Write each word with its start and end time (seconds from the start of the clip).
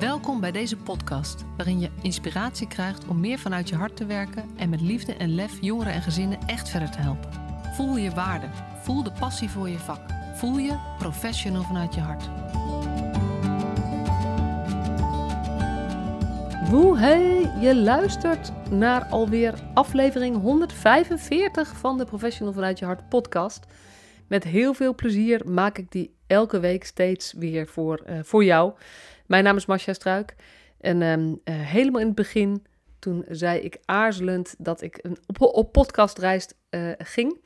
Welkom 0.00 0.40
bij 0.40 0.52
deze 0.52 0.76
podcast, 0.76 1.44
waarin 1.56 1.80
je 1.80 1.90
inspiratie 2.02 2.68
krijgt 2.68 3.06
om 3.06 3.20
meer 3.20 3.38
vanuit 3.38 3.68
je 3.68 3.74
hart 3.74 3.96
te 3.96 4.06
werken 4.06 4.50
en 4.56 4.68
met 4.68 4.80
liefde 4.80 5.14
en 5.14 5.34
lef 5.34 5.58
jongeren 5.60 5.92
en 5.92 6.02
gezinnen 6.02 6.38
echt 6.46 6.68
verder 6.68 6.90
te 6.90 6.98
helpen. 6.98 7.30
Voel 7.74 7.96
je 7.96 8.10
waarde, 8.10 8.46
voel 8.82 9.02
de 9.02 9.12
passie 9.12 9.50
voor 9.50 9.68
je 9.68 9.78
vak, 9.78 10.00
voel 10.34 10.58
je 10.58 10.78
professional 10.98 11.62
vanuit 11.62 11.94
je 11.94 12.00
hart. 12.00 12.24
Woe, 16.70 16.98
hey, 16.98 17.52
je 17.60 17.76
luistert 17.76 18.52
naar 18.70 19.04
alweer 19.04 19.54
aflevering 19.74 20.40
145 20.40 21.76
van 21.76 21.98
de 21.98 22.04
Professional 22.04 22.52
vanuit 22.52 22.78
je 22.78 22.84
hart 22.84 23.08
podcast. 23.08 23.66
Met 24.26 24.44
heel 24.44 24.74
veel 24.74 24.94
plezier 24.94 25.42
maak 25.44 25.78
ik 25.78 25.90
die 25.90 26.14
elke 26.26 26.60
week 26.60 26.84
steeds 26.84 27.32
weer 27.32 27.66
voor, 27.66 28.04
uh, 28.08 28.18
voor 28.22 28.44
jou. 28.44 28.72
Mijn 29.26 29.44
naam 29.44 29.56
is 29.56 29.66
Marcia 29.66 29.92
Struik. 29.92 30.34
En 30.80 31.02
um, 31.02 31.40
uh, 31.44 31.54
helemaal 31.60 32.00
in 32.00 32.06
het 32.06 32.16
begin, 32.16 32.66
toen 32.98 33.24
zei 33.28 33.60
ik 33.60 33.78
aarzelend 33.84 34.54
dat 34.58 34.82
ik 34.82 34.98
een, 35.02 35.18
op, 35.38 35.72
podcastreis 35.72 36.48
uh, 36.70 36.90
ging. 36.98 37.40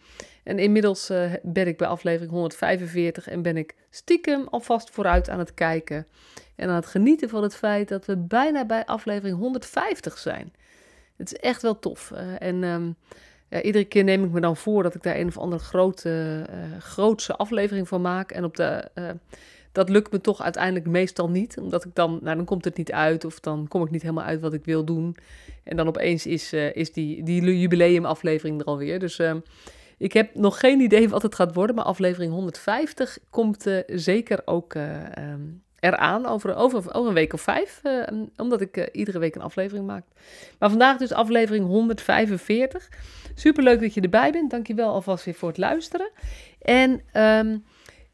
En 0.44 0.58
inmiddels 0.58 1.10
uh, 1.10 1.32
ben 1.42 1.66
ik 1.66 1.76
bij 1.76 1.88
aflevering 1.88 2.30
145 2.30 3.28
en 3.28 3.42
ben 3.42 3.56
ik 3.56 3.74
stiekem 3.90 4.46
alvast 4.48 4.90
vooruit 4.90 5.28
aan 5.28 5.38
het 5.38 5.54
kijken. 5.54 6.06
En 6.56 6.68
aan 6.68 6.74
het 6.74 6.86
genieten 6.86 7.28
van 7.28 7.42
het 7.42 7.54
feit 7.54 7.88
dat 7.88 8.06
we 8.06 8.16
bijna 8.16 8.64
bij 8.64 8.84
aflevering 8.84 9.38
150 9.38 10.18
zijn. 10.18 10.52
Het 11.16 11.32
is 11.32 11.38
echt 11.38 11.62
wel 11.62 11.78
tof. 11.78 12.10
en 12.38 12.62
um, 12.62 12.96
ja, 13.48 13.62
iedere 13.62 13.84
keer 13.84 14.04
neem 14.04 14.24
ik 14.24 14.30
me 14.30 14.40
dan 14.40 14.56
voor 14.56 14.82
dat 14.82 14.94
ik 14.94 15.02
daar 15.02 15.16
een 15.16 15.26
of 15.26 15.38
andere 15.38 15.62
grote, 15.62 16.44
grootse 16.78 17.36
aflevering 17.36 17.88
van 17.88 18.00
maak. 18.00 18.30
En 18.30 18.44
op 18.44 18.56
de 18.56 18.90
dat 19.72 19.88
lukt 19.88 20.12
me 20.12 20.20
toch 20.20 20.42
uiteindelijk 20.42 20.86
meestal 20.86 21.30
niet. 21.30 21.58
Omdat 21.58 21.84
ik 21.84 21.94
dan, 21.94 22.18
nou 22.22 22.36
dan 22.36 22.44
komt 22.44 22.64
het 22.64 22.76
niet 22.76 22.92
uit 22.92 23.24
of 23.24 23.40
dan 23.40 23.68
kom 23.68 23.82
ik 23.82 23.90
niet 23.90 24.02
helemaal 24.02 24.24
uit 24.24 24.40
wat 24.40 24.52
ik 24.52 24.64
wil 24.64 24.84
doen. 24.84 25.16
En 25.64 25.76
dan 25.76 25.88
opeens 25.88 26.26
is, 26.26 26.52
uh, 26.52 26.74
is 26.74 26.92
die, 26.92 27.22
die 27.22 27.58
jubileumaflevering 27.58 28.60
er 28.60 28.66
alweer. 28.66 28.98
Dus 28.98 29.18
uh, 29.18 29.34
ik 29.98 30.12
heb 30.12 30.34
nog 30.34 30.60
geen 30.60 30.80
idee 30.80 31.08
wat 31.08 31.22
het 31.22 31.34
gaat 31.34 31.54
worden. 31.54 31.76
Maar 31.76 31.84
aflevering 31.84 32.32
150 32.32 33.18
komt 33.30 33.66
uh, 33.66 33.78
zeker 33.86 34.42
ook 34.44 34.74
um, 34.74 35.62
eraan 35.80 36.26
over, 36.26 36.54
over, 36.54 36.94
over 36.94 37.08
een 37.08 37.14
week 37.14 37.32
of 37.32 37.40
vijf. 37.40 37.82
omdat 38.36 38.60
ik 38.60 38.88
iedere 38.92 39.18
week 39.18 39.34
een 39.34 39.42
aflevering 39.42 39.86
maak. 39.86 40.04
Maar 40.58 40.70
vandaag 40.70 40.96
dus 40.96 41.12
aflevering 41.12 41.66
145. 41.66 42.88
Superleuk 43.34 43.80
dat 43.80 43.94
je 43.94 44.00
erbij 44.00 44.32
bent. 44.32 44.50
Dankjewel 44.50 44.92
alvast 44.92 45.24
weer 45.24 45.34
voor 45.34 45.48
het 45.48 45.58
luisteren. 45.58 46.10
En... 46.60 47.02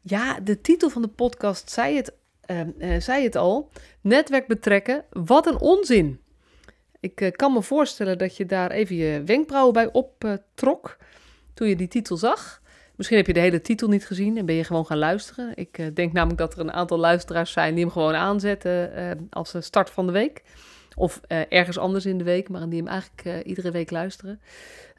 ja, 0.09 0.39
de 0.39 0.61
titel 0.61 0.89
van 0.89 1.01
de 1.01 1.07
podcast 1.07 1.69
zei 1.69 1.95
het, 1.95 2.13
uh, 2.51 2.61
uh, 2.77 3.01
zei 3.01 3.23
het 3.23 3.35
al. 3.35 3.71
Netwerk 4.01 4.47
betrekken, 4.47 5.05
wat 5.09 5.47
een 5.47 5.59
onzin. 5.59 6.19
Ik 6.99 7.21
uh, 7.21 7.31
kan 7.31 7.53
me 7.53 7.61
voorstellen 7.61 8.17
dat 8.17 8.37
je 8.37 8.45
daar 8.45 8.71
even 8.71 8.95
je 8.95 9.23
wenkbrauwen 9.25 9.73
bij 9.73 9.91
optrok 9.91 10.97
toen 11.53 11.67
je 11.67 11.75
die 11.75 11.87
titel 11.87 12.17
zag. 12.17 12.61
Misschien 12.95 13.17
heb 13.17 13.27
je 13.27 13.33
de 13.33 13.39
hele 13.39 13.61
titel 13.61 13.87
niet 13.87 14.05
gezien 14.05 14.37
en 14.37 14.45
ben 14.45 14.55
je 14.55 14.63
gewoon 14.63 14.85
gaan 14.85 14.97
luisteren. 14.97 15.51
Ik 15.55 15.95
denk 15.95 16.13
namelijk 16.13 16.39
dat 16.39 16.53
er 16.53 16.59
een 16.59 16.73
aantal 16.73 16.97
luisteraars 16.97 17.51
zijn 17.51 17.75
die 17.75 17.83
hem 17.83 17.93
gewoon 17.93 18.15
aanzetten 18.15 19.27
als 19.29 19.55
start 19.59 19.89
van 19.89 20.05
de 20.05 20.11
week. 20.11 20.43
Of 20.95 21.21
ergens 21.49 21.77
anders 21.77 22.05
in 22.05 22.17
de 22.17 22.23
week, 22.23 22.49
maar 22.49 22.69
die 22.69 22.79
hem 22.83 22.87
eigenlijk 22.87 23.45
iedere 23.45 23.71
week 23.71 23.91
luisteren. 23.91 24.41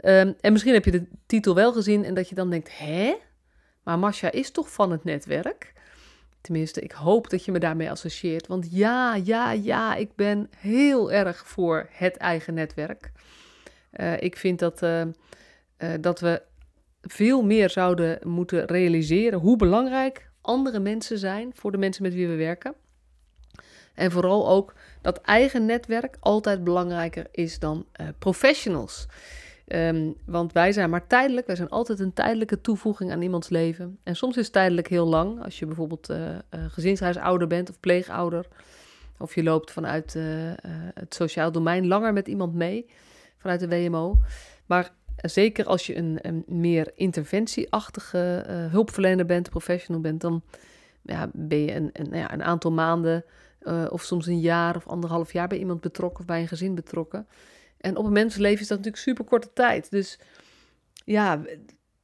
Um, 0.03 0.34
en 0.41 0.53
misschien 0.53 0.75
heb 0.75 0.84
je 0.84 0.91
de 0.91 1.06
titel 1.27 1.55
wel 1.55 1.72
gezien 1.72 2.05
en 2.05 2.15
dat 2.15 2.28
je 2.28 2.34
dan 2.34 2.50
denkt, 2.50 2.78
hè? 2.78 3.15
Maar 3.89 3.98
Masha 3.98 4.31
is 4.31 4.50
toch 4.50 4.72
van 4.72 4.91
het 4.91 5.05
netwerk? 5.05 5.72
Tenminste, 6.41 6.81
ik 6.81 6.92
hoop 6.92 7.31
dat 7.31 7.44
je 7.44 7.53
me 7.53 7.58
daarmee 7.58 7.91
associeert. 7.91 8.47
Want 8.47 8.69
ja, 8.70 9.14
ja, 9.14 9.53
ja, 9.53 9.94
ik 9.94 10.14
ben 10.14 10.50
heel 10.56 11.12
erg 11.12 11.47
voor 11.47 11.89
het 11.91 12.16
eigen 12.16 12.55
netwerk. 12.55 13.12
Uh, 13.93 14.21
ik 14.21 14.37
vind 14.37 14.59
dat, 14.59 14.82
uh, 14.82 15.00
uh, 15.00 15.10
dat 16.00 16.21
we 16.21 16.43
veel 17.03 17.43
meer 17.43 17.71
zouden 17.71 18.19
moeten 18.22 18.65
realiseren 18.65 19.38
hoe 19.38 19.56
belangrijk 19.56 20.31
andere 20.41 20.78
mensen 20.78 21.19
zijn 21.19 21.50
voor 21.54 21.72
de 21.72 21.78
mensen 21.78 22.03
met 22.03 22.15
wie 22.15 22.28
we 22.28 22.37
werken. 22.37 22.75
En 23.94 24.10
vooral 24.10 24.48
ook 24.48 24.75
dat 25.03 25.21
eigen 25.21 25.66
netwerk 25.66 26.16
altijd 26.21 26.65
belangrijker 26.65 27.27
is 27.31 27.59
dan 27.59 27.87
professionals. 28.19 29.06
Um, 29.69 30.15
want 30.25 30.53
wij 30.53 30.73
zijn 30.73 30.91
maar 30.91 31.06
tijdelijk, 31.06 31.47
wij 31.47 31.56
zijn 31.56 31.69
altijd 31.69 32.01
een 32.01 32.12
tijdelijke 32.12 32.61
toevoeging 32.61 33.12
aan 33.12 33.23
iemands 33.23 33.49
leven. 33.49 33.99
En 34.03 34.17
soms 34.17 34.37
is 34.37 34.51
tijdelijk 34.51 34.89
heel 34.89 35.06
lang, 35.06 35.45
als 35.45 35.59
je 35.59 35.67
bijvoorbeeld 35.67 36.11
uh, 36.11 36.29
uh, 36.31 36.39
gezinshuisouder 36.51 37.49
bent 37.49 37.71
of 37.71 37.81
pleegouder. 37.81 38.47
Of 39.19 39.34
je 39.34 39.43
loopt 39.43 39.71
vanuit 39.71 40.15
uh, 40.15 40.25
het 40.95 41.15
sociaal 41.15 41.53
domein 41.53 41.87
langer 41.87 42.12
met 42.12 42.28
iemand 42.28 42.55
mee, 42.55 42.87
vanuit 43.37 43.61
de 43.61 43.69
WMO. 43.69 44.19
Maar 44.67 44.91
zeker 45.17 45.65
als 45.65 45.87
je 45.87 45.97
een, 45.97 46.19
een 46.23 46.45
meer 46.47 46.93
interventieachtige 46.95 48.45
hulpverlener 48.71 49.27
bent, 49.27 49.51
professional 49.51 50.01
bent, 50.01 50.21
dan 50.21 50.43
ja, 51.03 51.31
ben 51.33 51.59
je 51.59 51.75
een, 51.75 51.91
een, 51.93 52.19
ja, 52.19 52.33
een 52.33 52.43
aantal 52.43 52.73
maanden 52.73 53.25
of 53.91 54.03
soms 54.03 54.27
een 54.27 54.41
jaar 54.41 54.77
of 54.77 54.87
anderhalf 54.87 55.33
jaar 55.33 55.49
bij 55.49 55.59
iemand 55.59 55.81
betrokken 55.81 56.21
of 56.21 56.27
bij 56.27 56.41
een 56.41 56.49
gezin 56.49 56.75
betrokken. 56.75 57.27
En 57.81 57.97
op 57.97 58.05
een 58.05 58.12
mensenleven 58.12 58.61
is 58.61 58.69
dat 58.69 58.77
natuurlijk 58.77 59.05
super 59.05 59.25
korte 59.25 59.53
tijd. 59.53 59.91
Dus 59.91 60.19
ja, 61.05 61.43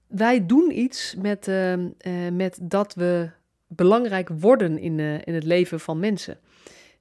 wij 0.06 0.46
doen 0.46 0.78
iets 0.78 1.14
met, 1.14 1.48
uh, 1.48 1.76
uh, 1.76 1.88
met 2.32 2.58
dat 2.62 2.94
we 2.94 3.30
belangrijk 3.66 4.28
worden 4.28 4.78
in, 4.78 4.98
uh, 4.98 5.14
in 5.24 5.34
het 5.34 5.44
leven 5.44 5.80
van 5.80 5.98
mensen. 5.98 6.38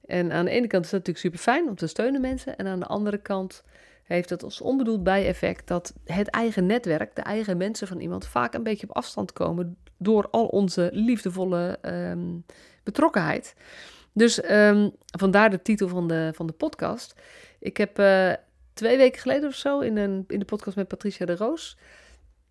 En 0.06 0.32
aan 0.32 0.44
de 0.44 0.50
ene 0.50 0.66
kant 0.66 0.84
is 0.84 0.90
dat 0.90 1.06
natuurlijk 1.06 1.26
super 1.26 1.52
fijn 1.52 1.68
om 1.68 1.74
te 1.74 1.86
steunen 1.86 2.20
mensen. 2.20 2.56
En 2.56 2.66
aan 2.66 2.80
de 2.80 2.86
andere 2.86 3.18
kant 3.18 3.62
heeft 4.04 4.30
het 4.30 4.42
als 4.42 4.60
onbedoeld 4.60 5.02
bijeffect 5.02 5.68
dat 5.68 5.94
het 6.04 6.28
eigen 6.28 6.66
netwerk, 6.66 7.16
de 7.16 7.22
eigen 7.22 7.56
mensen 7.56 7.86
van 7.86 8.00
iemand, 8.00 8.26
vaak 8.26 8.54
een 8.54 8.62
beetje 8.62 8.88
op 8.88 8.96
afstand 8.96 9.32
komen 9.32 9.76
door 9.96 10.28
al 10.30 10.46
onze 10.46 10.88
liefdevolle 10.92 11.78
um, 11.82 12.44
betrokkenheid. 12.82 13.54
Dus 14.12 14.50
um, 14.50 14.92
vandaar 15.18 15.50
de 15.50 15.62
titel 15.62 15.88
van 15.88 16.08
de, 16.08 16.30
van 16.34 16.46
de 16.46 16.52
podcast. 16.52 17.14
Ik 17.58 17.76
heb 17.76 17.98
uh, 17.98 18.32
twee 18.74 18.96
weken 18.96 19.20
geleden 19.20 19.48
of 19.48 19.54
zo, 19.54 19.80
in, 19.80 19.96
een, 19.96 20.24
in 20.28 20.38
de 20.38 20.44
podcast 20.44 20.76
met 20.76 20.88
Patricia 20.88 21.26
de 21.26 21.36
Roos, 21.36 21.76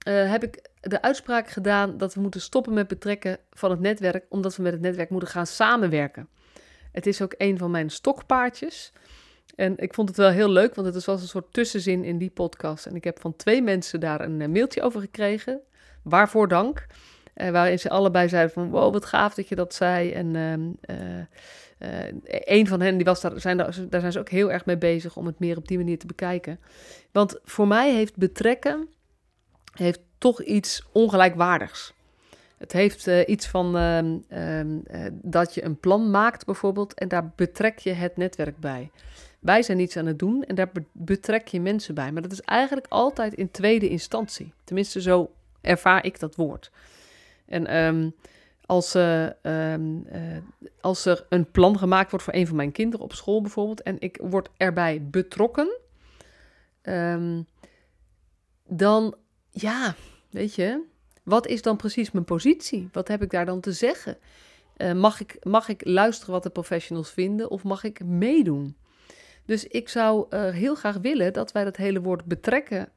uh, 0.08 0.32
heb 0.32 0.44
ik 0.44 0.70
de 0.82 1.02
uitspraak 1.02 1.50
gedaan 1.50 1.98
dat 1.98 2.14
we 2.14 2.22
moeten 2.22 2.42
stoppen 2.42 2.74
met 2.74 2.88
betrekken 2.88 3.38
van 3.52 3.72
het 3.72 3.80
netwerk, 3.80 4.26
omdat 4.30 4.56
we 4.56 4.64
met 4.64 4.72
het 4.72 4.82
netwerk 4.82 5.10
moeten 5.10 5.30
gaan 5.30 5.48
samenwerken. 5.48 6.30
Het 6.92 7.08
is 7.08 7.22
ook 7.22 7.36
een 7.38 7.58
van 7.58 7.72
mijn 7.72 7.90
stokpaardjes. 7.90 8.92
En 9.56 9.78
ik 9.78 9.94
vond 9.94 10.08
het 10.08 10.18
wel 10.18 10.30
heel 10.30 10.50
leuk, 10.50 10.76
want 10.76 10.94
het 10.94 11.06
was 11.06 11.22
een 11.22 11.28
soort 11.28 11.54
tussenzin 11.54 12.04
in 12.04 12.18
die 12.18 12.30
podcast. 12.30 12.86
En 12.86 12.96
ik 12.96 13.04
heb 13.04 13.20
van 13.20 13.36
twee 13.36 13.62
mensen 13.62 14.00
daar 14.00 14.22
een 14.22 14.42
eh, 14.42 14.48
mailtje 14.48 14.82
over 14.82 15.02
gekregen. 15.02 15.62
Waarvoor 16.04 16.48
dank. 16.48 16.86
Uh, 17.36 17.50
waarin 17.50 17.80
ze 17.80 17.90
allebei 17.90 18.30
zeiden 18.30 18.54
van, 18.54 18.70
wow, 18.70 18.94
wat 18.94 19.06
gaaf 19.06 19.34
dat 19.34 19.48
je 19.48 19.56
dat 19.56 19.74
zei. 19.74 20.12
En 20.12 20.36
uh, 20.90 21.26
een 22.26 22.68
van 22.68 22.82
hen, 22.82 22.96
die 22.96 23.06
was 23.06 23.22
daar, 23.22 23.40
zijn 23.40 23.58
daar, 23.58 23.76
daar 23.90 24.00
zijn 24.00 24.12
ze 24.12 24.20
ook 24.20 24.30
heel 24.30 24.52
erg 24.52 24.66
mee 24.66 24.78
bezig 24.78 25.18
om 25.18 25.26
het 25.26 25.40
meer 25.40 25.58
op 25.58 25.68
die 25.68 25.78
manier 25.78 26.00
te 26.00 26.06
bekijken. 26.06 26.60
Want 27.12 27.40
voor 27.44 27.68
mij 27.68 27.94
heeft 27.94 28.16
betrekken 28.16 28.88
heeft 29.74 30.02
toch 30.18 30.44
iets 30.44 30.88
ongelijkwaardigs. 30.92 31.94
Het 32.58 32.72
heeft 32.72 33.08
uh, 33.08 33.20
iets 33.28 33.48
van 33.48 33.78
uh, 33.78 34.00
uh, 34.02 35.08
dat 35.12 35.54
je 35.54 35.64
een 35.64 35.80
plan 35.80 36.12
maakt 36.12 36.46
bijvoorbeeld 36.46 36.94
en 36.94 37.08
daar 37.08 37.32
betrek 37.36 37.80
je 37.80 37.92
het 37.92 38.18
netwerk 38.18 38.58
bij. 38.58 38.92
Wij 39.40 39.62
zijn 39.62 39.80
iets 39.80 39.98
aan 39.98 40.06
het 40.06 40.20
doen 40.20 40.44
en 40.44 40.56
daar 40.56 40.72
betrek 40.92 41.48
je 41.48 41.62
mensen 41.62 41.96
bij. 41.96 42.12
Maar 42.12 42.22
dat 42.22 42.32
is 42.32 42.42
eigenlijk 42.42 42.88
altijd 42.90 43.34
in 43.34 43.52
tweede 43.52 43.90
instantie. 43.90 44.54
Tenminste, 44.64 45.02
zo 45.02 45.32
ervaar 45.62 46.06
ik 46.06 46.20
dat 46.20 46.36
woord. 46.36 46.72
En 47.46 47.78
um, 47.78 48.14
als, 48.66 48.96
uh, 48.96 49.28
um, 49.42 50.06
uh, 50.14 50.38
als 50.82 51.06
er 51.06 51.26
een 51.30 51.52
plan 51.52 51.78
gemaakt 51.78 52.10
wordt 52.10 52.26
voor 52.26 52.34
een 52.34 52.48
van 52.48 52.56
mijn 52.56 52.72
kinderen 52.72 53.06
op 53.06 53.14
school 53.14 53.42
bijvoorbeeld, 53.42 53.82
en 53.82 53.96
ik 54.00 54.20
word 54.22 54.50
erbij 54.58 55.08
betrokken, 55.10 55.78
um, 56.82 57.48
dan 58.68 59.16
ja, 59.50 59.96
weet 60.30 60.56
je, 60.56 60.82
wat 61.24 61.48
is 61.48 61.62
dan 61.62 61.78
precies 61.78 62.12
mijn 62.12 62.26
positie? 62.26 62.90
Wat 62.92 63.08
heb 63.08 63.22
ik 63.22 63.30
daar 63.30 63.46
dan 63.46 63.60
te 63.60 63.72
zeggen? 63.72 64.18
Uh, 64.78 64.94
mag, 64.94 65.20
ik, 65.20 65.38
mag 65.44 65.70
ik 65.70 65.86
luisteren 65.86 66.34
wat 66.34 66.44
de 66.44 66.50
professionals 66.50 67.12
vinden 67.12 67.50
of 67.50 67.64
mag 67.64 67.84
ik 67.84 68.04
meedoen? 68.04 68.78
Dus 69.46 69.68
ik 69.68 69.90
zou 69.90 70.36
heel 70.36 70.76
graag 70.76 70.98
willen 70.98 71.34
dat 71.34 71.52
wij 71.52 71.64
dat 71.64 71.76
hele 71.76 72.02
woord 72.02 72.26
betrekken 72.26 72.90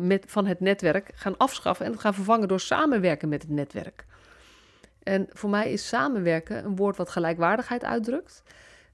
met, 0.00 0.24
van 0.26 0.46
het 0.46 0.60
netwerk 0.60 1.10
gaan 1.14 1.36
afschaffen 1.36 1.86
en 1.86 1.98
gaan 1.98 2.14
vervangen 2.14 2.48
door 2.48 2.60
samenwerken 2.60 3.28
met 3.28 3.42
het 3.42 3.50
netwerk. 3.50 4.06
En 5.08 5.26
voor 5.32 5.50
mij 5.50 5.72
is 5.72 5.88
samenwerken 5.88 6.64
een 6.64 6.76
woord 6.76 6.96
wat 6.96 7.10
gelijkwaardigheid 7.10 7.84
uitdrukt. 7.84 8.42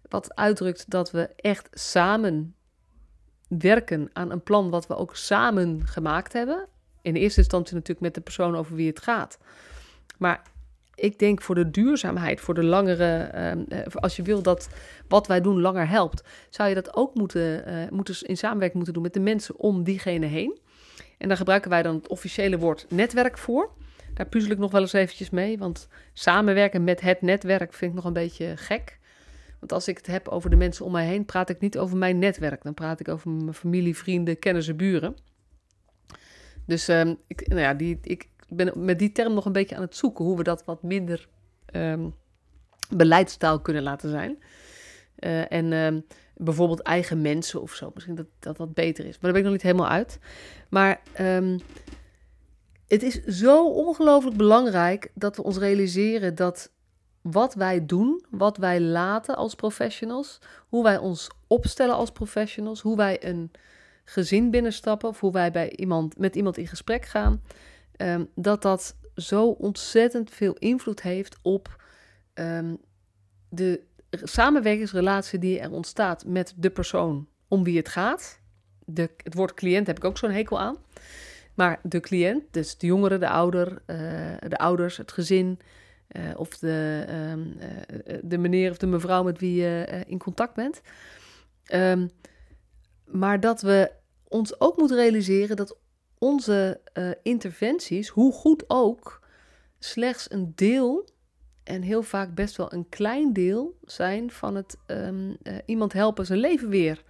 Wat 0.09 0.35
uitdrukt 0.35 0.91
dat 0.91 1.11
we 1.11 1.29
echt 1.37 1.69
samen 1.73 2.55
werken 3.49 4.11
aan 4.13 4.31
een 4.31 4.43
plan 4.43 4.71
wat 4.71 4.87
we 4.87 4.97
ook 4.97 5.17
samen 5.17 5.87
gemaakt 5.87 6.33
hebben. 6.33 6.67
In 7.03 7.15
eerste 7.15 7.41
instantie 7.41 7.75
natuurlijk 7.75 8.01
met 8.01 8.15
de 8.15 8.21
persoon 8.21 8.57
over 8.57 8.77
wie 8.77 8.89
het 8.89 9.03
gaat. 9.03 9.39
Maar 10.19 10.43
ik 10.95 11.19
denk 11.19 11.43
voor 11.43 11.55
de 11.55 11.71
duurzaamheid, 11.71 12.41
voor 12.41 12.55
de 12.55 12.65
langere, 12.65 13.23
ehm, 13.23 13.63
eh, 13.69 13.95
als 13.95 14.17
je 14.17 14.23
wil 14.23 14.43
dat 14.43 14.69
wat 15.09 15.27
wij 15.27 15.41
doen 15.41 15.61
langer 15.61 15.89
helpt, 15.89 16.23
zou 16.51 16.69
je 16.69 16.75
dat 16.75 16.97
ook 16.97 17.15
moeten, 17.15 17.69
uh, 17.69 17.91
moeten 17.91 18.15
in 18.21 18.37
samenwerking 18.37 18.77
moeten 18.77 18.95
doen 18.95 19.03
met 19.03 19.15
de 19.15 19.21
mensen 19.21 19.57
om 19.57 19.85
diegene 19.85 20.27
heen. 20.27 20.59
En 21.19 21.29
daar 21.29 21.37
gebruiken 21.37 21.71
wij 21.71 21.83
dan 21.83 21.95
het 21.95 22.09
officiële 22.09 22.59
woord 22.59 22.87
netwerk 22.89 23.39
voor. 23.39 23.71
Daar 24.15 24.27
puzzel 24.27 24.51
ik 24.51 24.59
nog 24.59 24.71
wel 24.71 24.81
eens 24.81 24.93
eventjes 24.93 25.31
mee, 25.31 25.59
want 25.59 25.89
samenwerken 26.13 26.85
met 26.85 27.01
het 27.01 27.23
netwerk 27.23 27.73
vind 27.73 27.91
ik 27.91 27.97
nog 27.97 28.05
een 28.05 28.13
beetje 28.13 28.57
gek. 28.57 28.99
Want 29.59 29.73
als 29.73 29.89
ik 29.89 29.97
het 29.97 30.07
heb 30.07 30.29
over 30.29 30.51
de 30.51 30.57
mensen 30.57 30.85
om 30.85 30.93
mij 30.93 31.07
heen, 31.07 31.25
praat 31.25 31.49
ik 31.49 31.61
niet 31.61 31.79
over 31.79 31.97
mijn 31.97 32.19
netwerk. 32.19 32.63
Dan 32.63 32.75
praat 32.75 33.01
ik 33.01 33.09
over 33.09 33.31
mijn 33.31 33.55
familie, 33.55 33.97
vrienden, 33.97 34.39
kennissen, 34.39 34.77
buren. 34.77 35.17
Dus 36.67 36.89
um, 36.89 37.17
ik, 37.27 37.49
nou 37.49 37.61
ja, 37.61 37.75
die, 37.75 37.99
ik 38.03 38.29
ben 38.49 38.85
met 38.85 38.99
die 38.99 39.13
term 39.13 39.35
nog 39.35 39.45
een 39.45 39.53
beetje 39.53 39.77
aan 39.77 39.83
het 39.83 39.97
zoeken 39.97 40.25
hoe 40.25 40.37
we 40.37 40.43
dat 40.43 40.65
wat 40.65 40.83
minder 40.83 41.29
um, 41.73 42.15
beleidstaal 42.91 43.61
kunnen 43.61 43.83
laten 43.83 44.11
zijn. 44.11 44.39
Uh, 45.19 45.53
en 45.53 45.73
um, 45.73 46.05
bijvoorbeeld 46.37 46.83
eigen 46.83 47.21
mensen 47.21 47.63
of 47.63 47.75
zo. 47.75 47.91
Misschien 47.95 48.15
dat, 48.15 48.27
dat 48.39 48.57
dat 48.57 48.75
beter 48.75 49.05
is. 49.05 49.13
Maar 49.13 49.21
daar 49.21 49.33
ben 49.33 49.41
ik 49.41 49.45
nog 49.45 49.53
niet 49.53 49.63
helemaal 49.63 49.89
uit. 49.89 50.19
Maar 50.69 51.01
het 52.89 53.03
is 53.03 53.25
zo 53.25 53.69
ongelooflijk 53.71 54.37
belangrijk 54.37 55.11
dat 55.15 55.37
we 55.37 55.43
ons 55.43 55.57
realiseren 55.57 56.35
dat 56.35 56.71
wat 57.23 57.55
wij 57.55 57.87
doen, 57.87 58.25
wat 58.31 58.57
wij 58.57 58.81
laten 58.81 59.37
als 59.37 59.55
professionals, 59.55 60.39
hoe 60.69 60.83
wij 60.83 60.99
ons 60.99 61.31
opstellen 61.47 61.95
als 61.95 62.11
professionals, 62.11 62.81
hoe 62.81 62.97
wij 62.97 63.25
een 63.25 63.51
gezin 64.05 64.51
binnenstappen 64.51 65.09
of 65.09 65.21
hoe 65.21 65.33
wij 65.33 65.51
bij 65.51 65.71
iemand, 65.71 66.19
met 66.19 66.37
iemand 66.37 66.57
in 66.57 66.67
gesprek 66.67 67.05
gaan, 67.05 67.43
um, 67.97 68.29
dat 68.35 68.63
dat 68.63 68.97
zo 69.17 69.47
ontzettend 69.47 70.31
veel 70.31 70.55
invloed 70.59 71.03
heeft 71.03 71.37
op 71.43 71.83
um, 72.35 72.79
de 73.49 73.81
samenwerkingsrelatie 74.11 75.39
die 75.39 75.61
er 75.61 75.71
ontstaat 75.71 76.25
met 76.27 76.55
de 76.57 76.71
persoon 76.71 77.29
om 77.49 77.65
wie 77.65 77.77
het 77.77 77.89
gaat. 77.89 78.41
De, 78.85 79.11
het 79.17 79.35
woord 79.35 79.55
cliënt 79.55 79.87
heb 79.87 79.97
ik 79.97 80.05
ook 80.05 80.19
zo'n 80.19 80.31
hekel 80.31 80.61
aan. 80.61 80.77
Maar 81.55 81.81
de 81.83 82.01
cliënt, 82.01 82.43
dus 82.51 82.79
de 82.79 82.87
jongere, 82.87 83.19
de 83.19 83.29
ouder, 83.29 83.83
uh, 83.87 83.97
de 84.49 84.57
ouders, 84.57 84.97
het 84.97 85.13
gezin, 85.13 85.59
uh, 86.17 86.23
of 86.37 86.59
de, 86.59 87.05
um, 87.33 87.57
uh, 88.07 88.19
de 88.23 88.39
meneer 88.39 88.71
of 88.71 88.77
de 88.77 88.87
mevrouw 88.87 89.23
met 89.23 89.39
wie 89.39 89.55
je 89.63 90.03
in 90.07 90.19
contact 90.19 90.55
bent. 90.55 90.81
Um, 91.73 92.11
maar 93.05 93.41
dat 93.41 93.61
we 93.63 93.93
ons 94.29 94.61
ook 94.61 94.77
moeten 94.77 94.97
realiseren 94.97 95.57
dat 95.57 95.77
onze 96.19 96.81
interventies, 97.23 98.09
hoe 98.09 98.33
goed 98.33 98.65
ook, 98.67 99.21
slechts 99.79 100.33
een 100.33 100.53
deel 100.55 101.09
en 101.63 101.83
heel 101.83 102.03
vaak 102.03 102.35
best 102.35 102.57
wel 102.57 102.73
een 102.73 102.89
klein 102.89 103.33
deel 103.33 103.79
zijn 103.85 104.31
van 104.31 104.55
het 104.55 104.77
um, 104.87 105.37
iemand 105.67 105.93
helpen 105.93 106.27
zijn 106.27 106.39
leven 106.39 106.69
weer, 106.69 107.03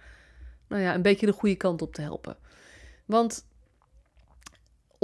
nou 0.67 0.81
ja, 0.81 0.93
een 0.93 1.01
beetje 1.01 1.25
de 1.25 1.31
goede 1.31 1.55
kant 1.55 1.81
op 1.81 1.93
te 1.93 2.01
helpen. 2.01 2.37
Want 3.05 3.45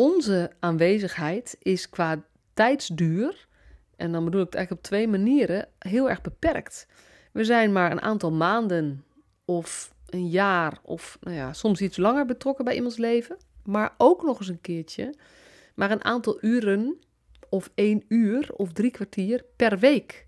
onze 0.02 0.52
aanwezigheid 0.60 1.56
is 1.60 1.90
qua 1.90 2.24
tijdsduur, 2.54 3.48
en 3.96 4.12
dan 4.12 4.24
bedoel 4.24 4.40
ik 4.42 4.46
het 4.46 4.56
eigenlijk 4.56 4.86
op 4.86 4.92
twee 4.92 5.08
manieren, 5.08 5.68
heel 5.80 6.10
erg 6.10 6.22
beperkt. 6.22 6.88
We 7.32 7.44
zijn 7.44 7.72
maar 7.72 7.92
een 7.92 8.02
aantal 8.02 8.32
maanden 8.32 9.04
of 9.46 9.94
een 10.06 10.30
jaar 10.30 10.80
of 10.84 11.18
nou 11.22 11.36
ja, 11.36 11.54
soms 11.54 11.82
iets 11.82 11.98
langer 11.98 12.26
betrokken 12.26 12.66
bij 12.66 12.76
iemands 12.76 12.98
leven, 12.98 13.38
maar 13.64 13.94
ook 13.98 14.24
nog 14.24 14.40
eens 14.40 14.48
een 14.48 14.62
keertje 14.62 15.14
maar 15.76 15.92
een 15.92 16.04
aantal 16.04 16.38
uren 16.42 16.98
of 17.50 17.72
één 17.76 18.04
uur 18.08 18.54
of 18.54 18.74
drie 18.74 18.92
kwartier 18.92 19.46
per 19.56 19.80
week. 19.80 20.26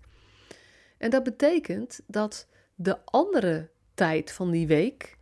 En 0.98 1.10
dat 1.10 1.22
betekent 1.22 2.00
dat 2.06 2.48
de 2.74 2.98
andere 3.04 3.70
tijd 3.94 4.32
van 4.32 4.50
die 4.50 4.66
week, 4.66 5.16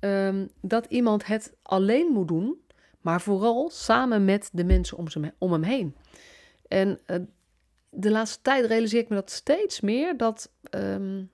um, 0.00 0.48
dat 0.60 0.86
iemand 0.88 1.26
het 1.26 1.54
alleen 1.62 2.12
moet 2.12 2.28
doen 2.28 2.63
maar 3.04 3.20
vooral 3.20 3.70
samen 3.70 4.24
met 4.24 4.50
de 4.52 4.64
mensen 4.64 4.96
om, 4.96 5.08
ze, 5.08 5.32
om 5.38 5.52
hem 5.52 5.62
heen. 5.62 5.96
En 6.68 7.00
uh, 7.06 7.16
de 7.90 8.10
laatste 8.10 8.42
tijd 8.42 8.66
realiseer 8.66 9.00
ik 9.00 9.08
me 9.08 9.14
dat 9.14 9.30
steeds 9.30 9.80
meer 9.80 10.16
dat, 10.16 10.50
um, 10.70 11.30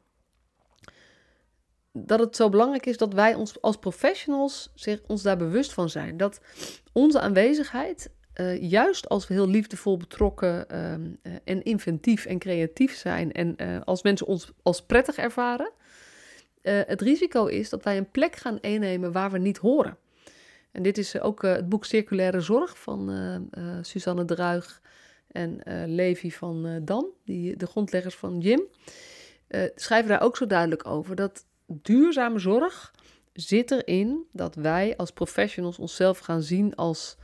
dat 1.93 2.20
het 2.20 2.37
zo 2.37 2.49
belangrijk 2.49 2.87
is 2.87 2.96
dat 2.96 3.12
wij 3.12 3.34
ons 3.34 3.61
als 3.61 3.76
professionals 3.76 4.72
zich, 4.75 5.00
ons 5.06 5.22
daar 5.22 5.37
bewust 5.37 5.72
van 5.72 5.88
zijn. 5.88 6.17
Dat 6.17 6.40
onze 6.93 7.20
aanwezigheid, 7.20 8.11
uh, 8.34 8.62
juist 8.62 9.08
als 9.08 9.28
we 9.28 9.34
heel 9.34 9.49
liefdevol 9.49 9.96
betrokken 9.96 10.78
um, 10.93 11.19
uh, 11.23 11.32
en 11.44 11.62
inventief 11.62 12.25
en 12.25 12.38
creatief 12.38 12.94
zijn 12.96 13.32
en 13.32 13.84
als 13.84 14.02
mensen 14.02 14.26
ons 14.26 14.52
als 14.62 14.82
prettig 14.82 15.16
ervaren, 15.16 15.73
het 16.62 17.00
risico 17.00 17.46
is 17.46 17.69
dat 17.69 17.84
wij 17.84 17.96
een 17.96 18.11
plek 18.11 18.37
gaan 18.37 18.61
innemen 18.61 19.12
waar 19.12 19.31
we 19.31 19.38
niet 19.38 19.58
horen. 19.58 19.99
En 20.72 20.82
dit 20.82 20.99
is 20.99 21.20
ook 21.20 21.43
uh, 21.43 21.52
het 21.52 21.69
boek 21.69 21.84
Circulaire 21.84 22.40
Zorg 22.40 22.78
van 22.78 23.11
uh, 23.11 23.34
uh, 23.64 23.78
Suzanne 23.82 24.25
Druig 24.25 24.81
en 25.28 25.61
Levi 25.87 26.32
van 26.32 26.81
Dam, 26.84 27.06
die, 27.25 27.56
de 27.56 27.67
grondleggers 27.67 28.14
van 28.14 28.38
Jim. 28.38 28.62
schrijven 29.75 30.08
daar 30.08 30.22
ook 30.22 30.37
zo 30.37 30.46
duidelijk 30.46 30.87
over 30.87 31.17
dat 31.17 31.44
duurzame 31.67 32.38
zorg 32.38 32.94
zit 33.32 33.70
erin 33.70 34.25
dat 34.32 34.55
wij 34.55 34.96
als 34.96 35.11
professionals 35.11 35.78
onszelf 35.78 36.19
gaan 36.19 36.43
zien 36.43 36.75
als 36.75 37.16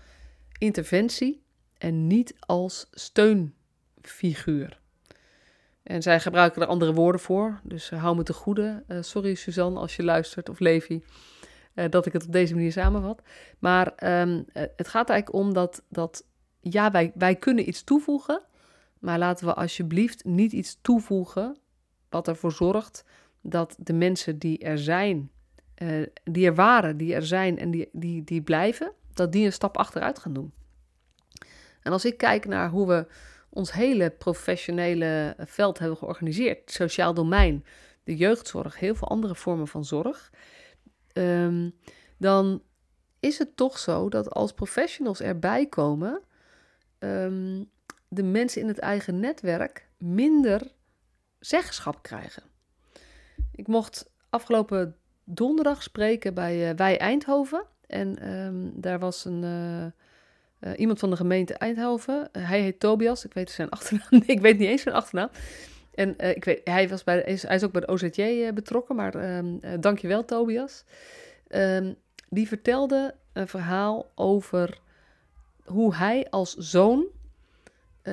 interventie 0.58 1.42
en 1.78 2.06
niet 2.06 2.34
als 2.38 2.86
steunfiguur. 2.90 4.80
En 5.82 6.02
zij 6.02 6.20
gebruiken 6.20 6.62
er 6.62 6.68
andere 6.68 6.92
woorden 6.92 7.20
voor, 7.20 7.60
dus 7.62 7.90
hou 7.90 8.16
me 8.16 8.22
te 8.22 8.32
goede. 8.32 8.84
sorry 9.00 9.34
Suzanne 9.34 9.78
als 9.78 9.96
je 9.96 10.02
luistert 10.02 10.48
of 10.48 10.58
Levi. 10.58 11.02
Uh, 11.76 11.84
dat 11.90 12.06
ik 12.06 12.12
het 12.12 12.26
op 12.26 12.32
deze 12.32 12.54
manier 12.54 12.72
samenvat. 12.72 13.22
Maar 13.58 13.86
um, 14.20 14.44
het 14.52 14.88
gaat 14.88 15.10
eigenlijk 15.10 15.38
om 15.44 15.52
dat, 15.52 15.82
dat 15.88 16.24
ja, 16.60 16.90
wij, 16.90 17.12
wij 17.14 17.36
kunnen 17.36 17.68
iets 17.68 17.84
toevoegen. 17.84 18.42
Maar 18.98 19.18
laten 19.18 19.46
we 19.46 19.54
alsjeblieft 19.54 20.24
niet 20.24 20.52
iets 20.52 20.78
toevoegen 20.82 21.56
wat 22.08 22.28
ervoor 22.28 22.52
zorgt 22.52 23.04
dat 23.40 23.76
de 23.78 23.92
mensen 23.92 24.38
die 24.38 24.58
er 24.58 24.78
zijn, 24.78 25.30
uh, 25.82 26.06
die 26.24 26.46
er 26.46 26.54
waren, 26.54 26.96
die 26.96 27.14
er 27.14 27.26
zijn 27.26 27.58
en 27.58 27.70
die, 27.70 27.88
die, 27.92 28.24
die 28.24 28.42
blijven, 28.42 28.92
dat 29.12 29.32
die 29.32 29.44
een 29.44 29.52
stap 29.52 29.76
achteruit 29.76 30.18
gaan 30.18 30.32
doen. 30.32 30.52
En 31.80 31.92
als 31.92 32.04
ik 32.04 32.16
kijk 32.16 32.46
naar 32.46 32.70
hoe 32.70 32.86
we 32.86 33.06
ons 33.48 33.72
hele 33.72 34.10
professionele 34.10 35.34
veld 35.38 35.78
hebben 35.78 35.96
georganiseerd, 35.96 36.70
sociaal 36.70 37.14
domein, 37.14 37.64
de 38.04 38.16
jeugdzorg, 38.16 38.78
heel 38.78 38.94
veel 38.94 39.08
andere 39.08 39.34
vormen 39.34 39.68
van 39.68 39.84
zorg, 39.84 40.32
um, 41.18 41.74
dan 42.16 42.62
is 43.20 43.38
het 43.38 43.56
toch 43.56 43.78
zo 43.78 44.08
dat 44.08 44.30
als 44.30 44.52
professionals 44.52 45.20
erbij 45.20 45.66
komen, 45.66 46.20
um, 46.98 47.70
de 48.08 48.22
mensen 48.22 48.60
in 48.60 48.68
het 48.68 48.78
eigen 48.78 49.20
netwerk 49.20 49.88
minder 49.98 50.72
zeggenschap 51.38 52.02
krijgen. 52.02 52.42
Ik 53.52 53.66
mocht 53.66 54.10
afgelopen 54.30 54.96
donderdag 55.24 55.82
spreken 55.82 56.34
bij 56.34 56.70
uh, 56.70 56.76
Wij 56.76 56.98
Eindhoven. 56.98 57.64
En 57.86 58.36
um, 58.36 58.72
daar 58.74 58.98
was 58.98 59.24
een, 59.24 59.42
uh, 59.42 59.84
uh, 60.70 60.78
iemand 60.78 60.98
van 60.98 61.10
de 61.10 61.16
gemeente 61.16 61.54
Eindhoven. 61.54 62.28
hij 62.32 62.60
heet 62.60 62.80
Tobias. 62.80 63.24
Ik 63.24 63.32
weet 63.32 63.50
zijn 63.50 63.68
achternaam. 63.68 64.22
ik 64.26 64.40
weet 64.40 64.58
niet 64.58 64.68
eens 64.68 64.82
zijn 64.82 64.94
achternaam. 64.94 65.30
En 65.96 66.14
uh, 66.20 66.30
ik 66.30 66.44
weet, 66.44 66.60
hij, 66.64 66.88
was 66.88 67.04
bij, 67.04 67.38
hij 67.40 67.56
is 67.56 67.64
ook 67.64 67.72
bij 67.72 67.80
de 67.80 67.88
OZJ 67.88 68.20
eh, 68.20 68.52
betrokken, 68.52 68.96
maar 68.96 69.36
um, 69.36 69.58
uh, 69.60 69.70
dankjewel 69.80 70.24
Tobias. 70.24 70.84
Um, 71.48 71.96
die 72.28 72.48
vertelde 72.48 73.14
een 73.32 73.48
verhaal 73.48 74.10
over 74.14 74.78
hoe 75.64 75.94
hij 75.94 76.26
als 76.30 76.54
zoon 76.54 77.06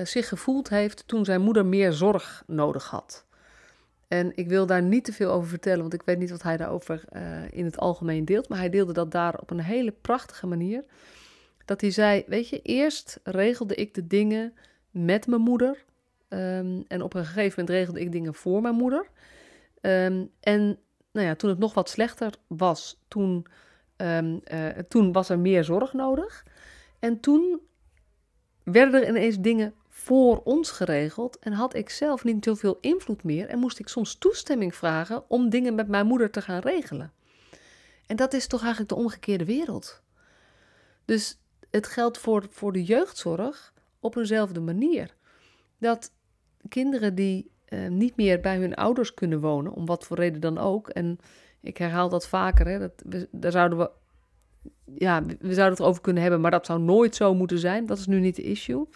zich 0.04 0.28
gevoeld 0.28 0.70
heeft 0.70 1.08
toen 1.08 1.26
zijn 1.26 1.42
moeder 1.42 1.66
meer 1.66 1.92
zorg 1.92 2.44
nodig 2.48 2.86
had. 2.90 3.26
En 4.08 4.32
ik 4.36 4.48
wil 4.48 4.66
daar 4.66 4.82
niet 4.82 5.06
te 5.06 5.14
veel 5.14 5.32
over 5.32 5.50
vertellen, 5.50 5.82
want 5.82 5.94
ik 5.94 6.02
weet 6.06 6.18
niet 6.18 6.30
wat 6.30 6.44
hij 6.44 6.58
daarover 6.58 7.04
in 7.50 7.66
het 7.66 7.78
algemeen 7.78 8.26
deelt. 8.26 8.50
Maar 8.50 8.58
hij 8.58 8.70
deelde 8.70 8.94
dat 8.94 9.12
daar 9.12 9.40
op 9.40 9.50
een 9.50 9.60
hele 9.60 9.92
prachtige 9.92 10.48
manier. 10.48 10.84
Dat 11.66 11.82
hij 11.82 11.92
zei, 11.92 12.24
weet 12.28 12.50
je, 12.50 12.62
eerst 12.62 13.20
regelde 13.24 13.76
ik 13.76 13.94
de 13.94 14.08
dingen 14.08 14.54
met 14.92 15.28
mijn 15.28 15.42
moeder 15.42 15.84
Um, 16.34 16.84
en 16.88 17.02
op 17.02 17.14
een 17.14 17.26
gegeven 17.26 17.60
moment 17.60 17.70
regelde 17.70 18.00
ik 18.00 18.12
dingen 18.12 18.34
voor 18.34 18.62
mijn 18.62 18.76
moeder. 18.76 19.08
Um, 19.82 20.32
en 20.40 20.80
nou 21.12 21.28
ja, 21.28 21.36
toen 21.36 21.50
het 21.50 21.60
nog 21.60 21.74
wat 21.74 21.90
slechter 21.90 22.34
was, 22.48 23.00
toen, 23.08 23.46
um, 23.98 24.42
uh, 24.54 24.68
toen 24.68 25.12
was 25.12 25.30
er 25.30 25.40
meer 25.40 25.64
zorg 25.64 25.94
nodig. 25.94 26.46
En 27.00 27.20
toen 27.20 27.62
werden 28.64 29.02
er 29.02 29.08
ineens 29.08 29.40
dingen 29.40 29.74
voor 29.90 30.42
ons 30.44 30.72
geregeld 30.72 31.40
en 31.40 31.54
had 31.54 31.76
ik 31.76 31.90
zelf 31.90 32.24
niet 32.24 32.44
zoveel 32.44 32.78
invloed 32.82 33.24
meer 33.24 33.48
en 33.48 33.60
moest 33.60 33.80
ik 33.80 33.88
soms 33.88 34.16
toestemming 34.16 34.76
vragen 34.76 35.30
om 35.30 35.50
dingen 35.50 35.76
met 35.76 35.88
mijn 35.88 36.06
moeder 36.06 36.32
te 36.32 36.42
gaan 36.42 36.60
regelen. 36.60 37.14
En 38.06 38.16
dat 38.16 38.34
is 38.34 38.48
toch 38.48 38.62
eigenlijk 38.62 38.90
de 38.90 38.98
omgekeerde 38.98 39.46
wereld. 39.46 40.02
Dus 41.06 41.38
het 41.70 41.88
geldt 41.88 42.18
voor, 42.18 42.46
voor 42.50 42.74
de 42.74 42.84
jeugdzorg 42.84 43.74
op 44.00 44.16
eenzelfde 44.16 44.60
manier. 44.60 45.16
dat 45.78 46.12
kinderen 46.70 47.16
die 47.16 47.52
uh, 47.70 47.88
niet 47.88 48.16
meer 48.16 48.40
bij 48.40 48.58
hun 48.58 48.76
ouders 48.76 49.14
kunnen 49.14 49.40
wonen, 49.40 49.74
om 49.74 49.86
wat 49.86 50.06
voor 50.06 50.18
reden 50.18 50.42
dan 50.42 50.58
ook. 50.58 50.90
En 50.90 51.20
ik 51.62 51.78
herhaal 51.78 52.10
dat 52.10 52.28
vaker, 52.28 52.68
hè, 52.68 52.80
dat 52.80 52.92
we, 53.06 53.28
daar 53.32 53.52
zouden 53.52 53.78
we, 53.78 53.90
ja, 54.96 55.24
we 55.26 55.54
zouden 55.54 55.78
het 55.78 55.88
over 55.88 56.02
kunnen 56.02 56.22
hebben, 56.22 56.42
maar 56.42 56.52
dat 56.52 56.66
zou 56.66 56.80
nooit 56.80 57.16
zo 57.16 57.36
moeten 57.36 57.60
zijn. 57.60 57.86
Dat 57.86 57.98
is 57.98 58.08
nu 58.08 58.20
niet 58.20 58.36
de 58.36 58.44
issue. 58.44 58.88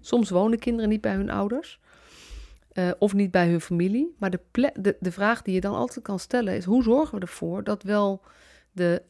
Soms 0.00 0.30
wonen 0.30 0.58
kinderen 0.58 0.90
niet 0.90 1.00
bij 1.00 1.14
hun 1.14 1.30
ouders. 1.30 1.80
Uh, 2.72 2.90
of 2.98 3.14
niet 3.14 3.30
bij 3.30 3.48
hun 3.48 3.60
familie. 3.60 4.14
Maar 4.18 4.30
de, 4.30 4.40
de, 4.74 4.96
de 5.00 5.12
vraag 5.12 5.42
die 5.42 5.54
je 5.54 5.60
dan 5.60 5.74
altijd 5.74 6.04
kan 6.04 6.18
stellen 6.18 6.56
is: 6.56 6.64
hoe 6.64 6.82
zorgen 6.82 7.14
we 7.14 7.20
ervoor 7.20 7.64
dat 7.64 7.82
wel 7.82 8.22
de 8.72 9.02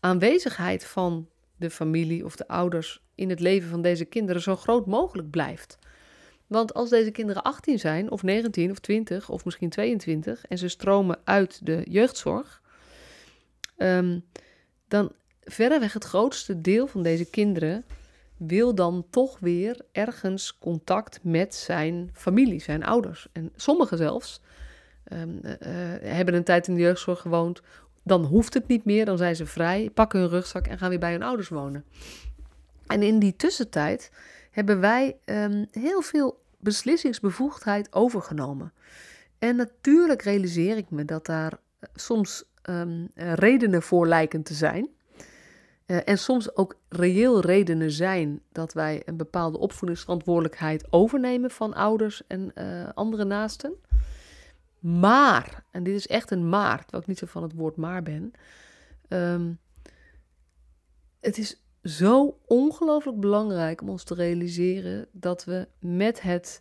aanwezigheid 0.00 0.84
van 0.84 1.28
de 1.56 1.70
familie 1.70 2.24
of 2.24 2.36
de 2.36 2.48
ouders 2.48 3.02
in 3.14 3.30
het 3.30 3.40
leven 3.40 3.70
van 3.70 3.82
deze 3.82 4.04
kinderen 4.04 4.42
zo 4.42 4.56
groot 4.56 4.86
mogelijk 4.86 5.30
blijft? 5.30 5.78
Want 6.52 6.74
als 6.74 6.90
deze 6.90 7.10
kinderen 7.10 7.42
18 7.42 7.78
zijn, 7.78 8.10
of 8.10 8.22
19, 8.22 8.70
of 8.70 8.78
20, 8.78 9.28
of 9.28 9.44
misschien 9.44 9.68
22, 9.70 10.46
en 10.46 10.58
ze 10.58 10.68
stromen 10.68 11.18
uit 11.24 11.66
de 11.66 11.82
jeugdzorg, 11.88 12.62
um, 13.78 14.24
dan 14.88 15.12
verreweg 15.40 15.92
het 15.92 16.04
grootste 16.04 16.60
deel 16.60 16.86
van 16.86 17.02
deze 17.02 17.30
kinderen 17.30 17.84
wil 18.36 18.74
dan 18.74 19.06
toch 19.10 19.38
weer 19.38 19.80
ergens 19.92 20.58
contact 20.58 21.18
met 21.22 21.54
zijn 21.54 22.10
familie, 22.12 22.60
zijn 22.60 22.84
ouders. 22.84 23.28
En 23.32 23.52
sommigen 23.56 23.96
zelfs 23.96 24.40
um, 25.12 25.40
uh, 25.42 25.52
hebben 26.00 26.34
een 26.34 26.44
tijd 26.44 26.68
in 26.68 26.74
de 26.74 26.80
jeugdzorg 26.80 27.20
gewoond. 27.20 27.62
Dan 28.02 28.24
hoeft 28.24 28.54
het 28.54 28.68
niet 28.68 28.84
meer, 28.84 29.04
dan 29.04 29.18
zijn 29.18 29.36
ze 29.36 29.46
vrij, 29.46 29.90
pakken 29.94 30.20
hun 30.20 30.28
rugzak 30.28 30.66
en 30.66 30.78
gaan 30.78 30.88
weer 30.88 30.98
bij 30.98 31.12
hun 31.12 31.22
ouders 31.22 31.48
wonen. 31.48 31.84
En 32.86 33.02
in 33.02 33.18
die 33.18 33.36
tussentijd 33.36 34.10
hebben 34.50 34.80
wij 34.80 35.16
um, 35.24 35.66
heel 35.70 36.02
veel 36.02 36.40
beslissingsbevoegdheid 36.62 37.92
overgenomen. 37.92 38.72
En 39.38 39.56
natuurlijk 39.56 40.22
realiseer 40.22 40.76
ik 40.76 40.90
me 40.90 41.04
dat 41.04 41.26
daar 41.26 41.52
eh, 41.52 41.88
soms 41.94 42.44
um, 42.62 43.08
redenen 43.14 43.82
voor 43.82 44.06
lijken 44.06 44.42
te 44.42 44.54
zijn. 44.54 44.88
Uh, 45.86 45.98
en 46.04 46.18
soms 46.18 46.56
ook 46.56 46.76
reëel 46.88 47.40
redenen 47.40 47.90
zijn 47.90 48.42
dat 48.52 48.72
wij 48.72 49.02
een 49.04 49.16
bepaalde 49.16 49.58
opvoedingsverantwoordelijkheid 49.58 50.86
overnemen 50.90 51.50
van 51.50 51.74
ouders 51.74 52.26
en 52.26 52.52
uh, 52.54 52.88
andere 52.94 53.24
naasten. 53.24 53.74
Maar, 54.78 55.64
en 55.70 55.82
dit 55.82 55.94
is 55.94 56.06
echt 56.06 56.30
een 56.30 56.48
maar, 56.48 56.80
terwijl 56.80 57.02
ik 57.02 57.08
niet 57.08 57.18
zo 57.18 57.26
van 57.26 57.42
het 57.42 57.52
woord 57.54 57.76
maar 57.76 58.02
ben. 58.02 58.32
Um, 59.08 59.58
het 61.20 61.38
is 61.38 61.61
zo 61.84 62.38
ongelooflijk 62.46 63.20
belangrijk 63.20 63.80
om 63.80 63.88
ons 63.88 64.04
te 64.04 64.14
realiseren 64.14 65.06
dat 65.12 65.44
we 65.44 65.66
met 65.78 66.20
het 66.20 66.60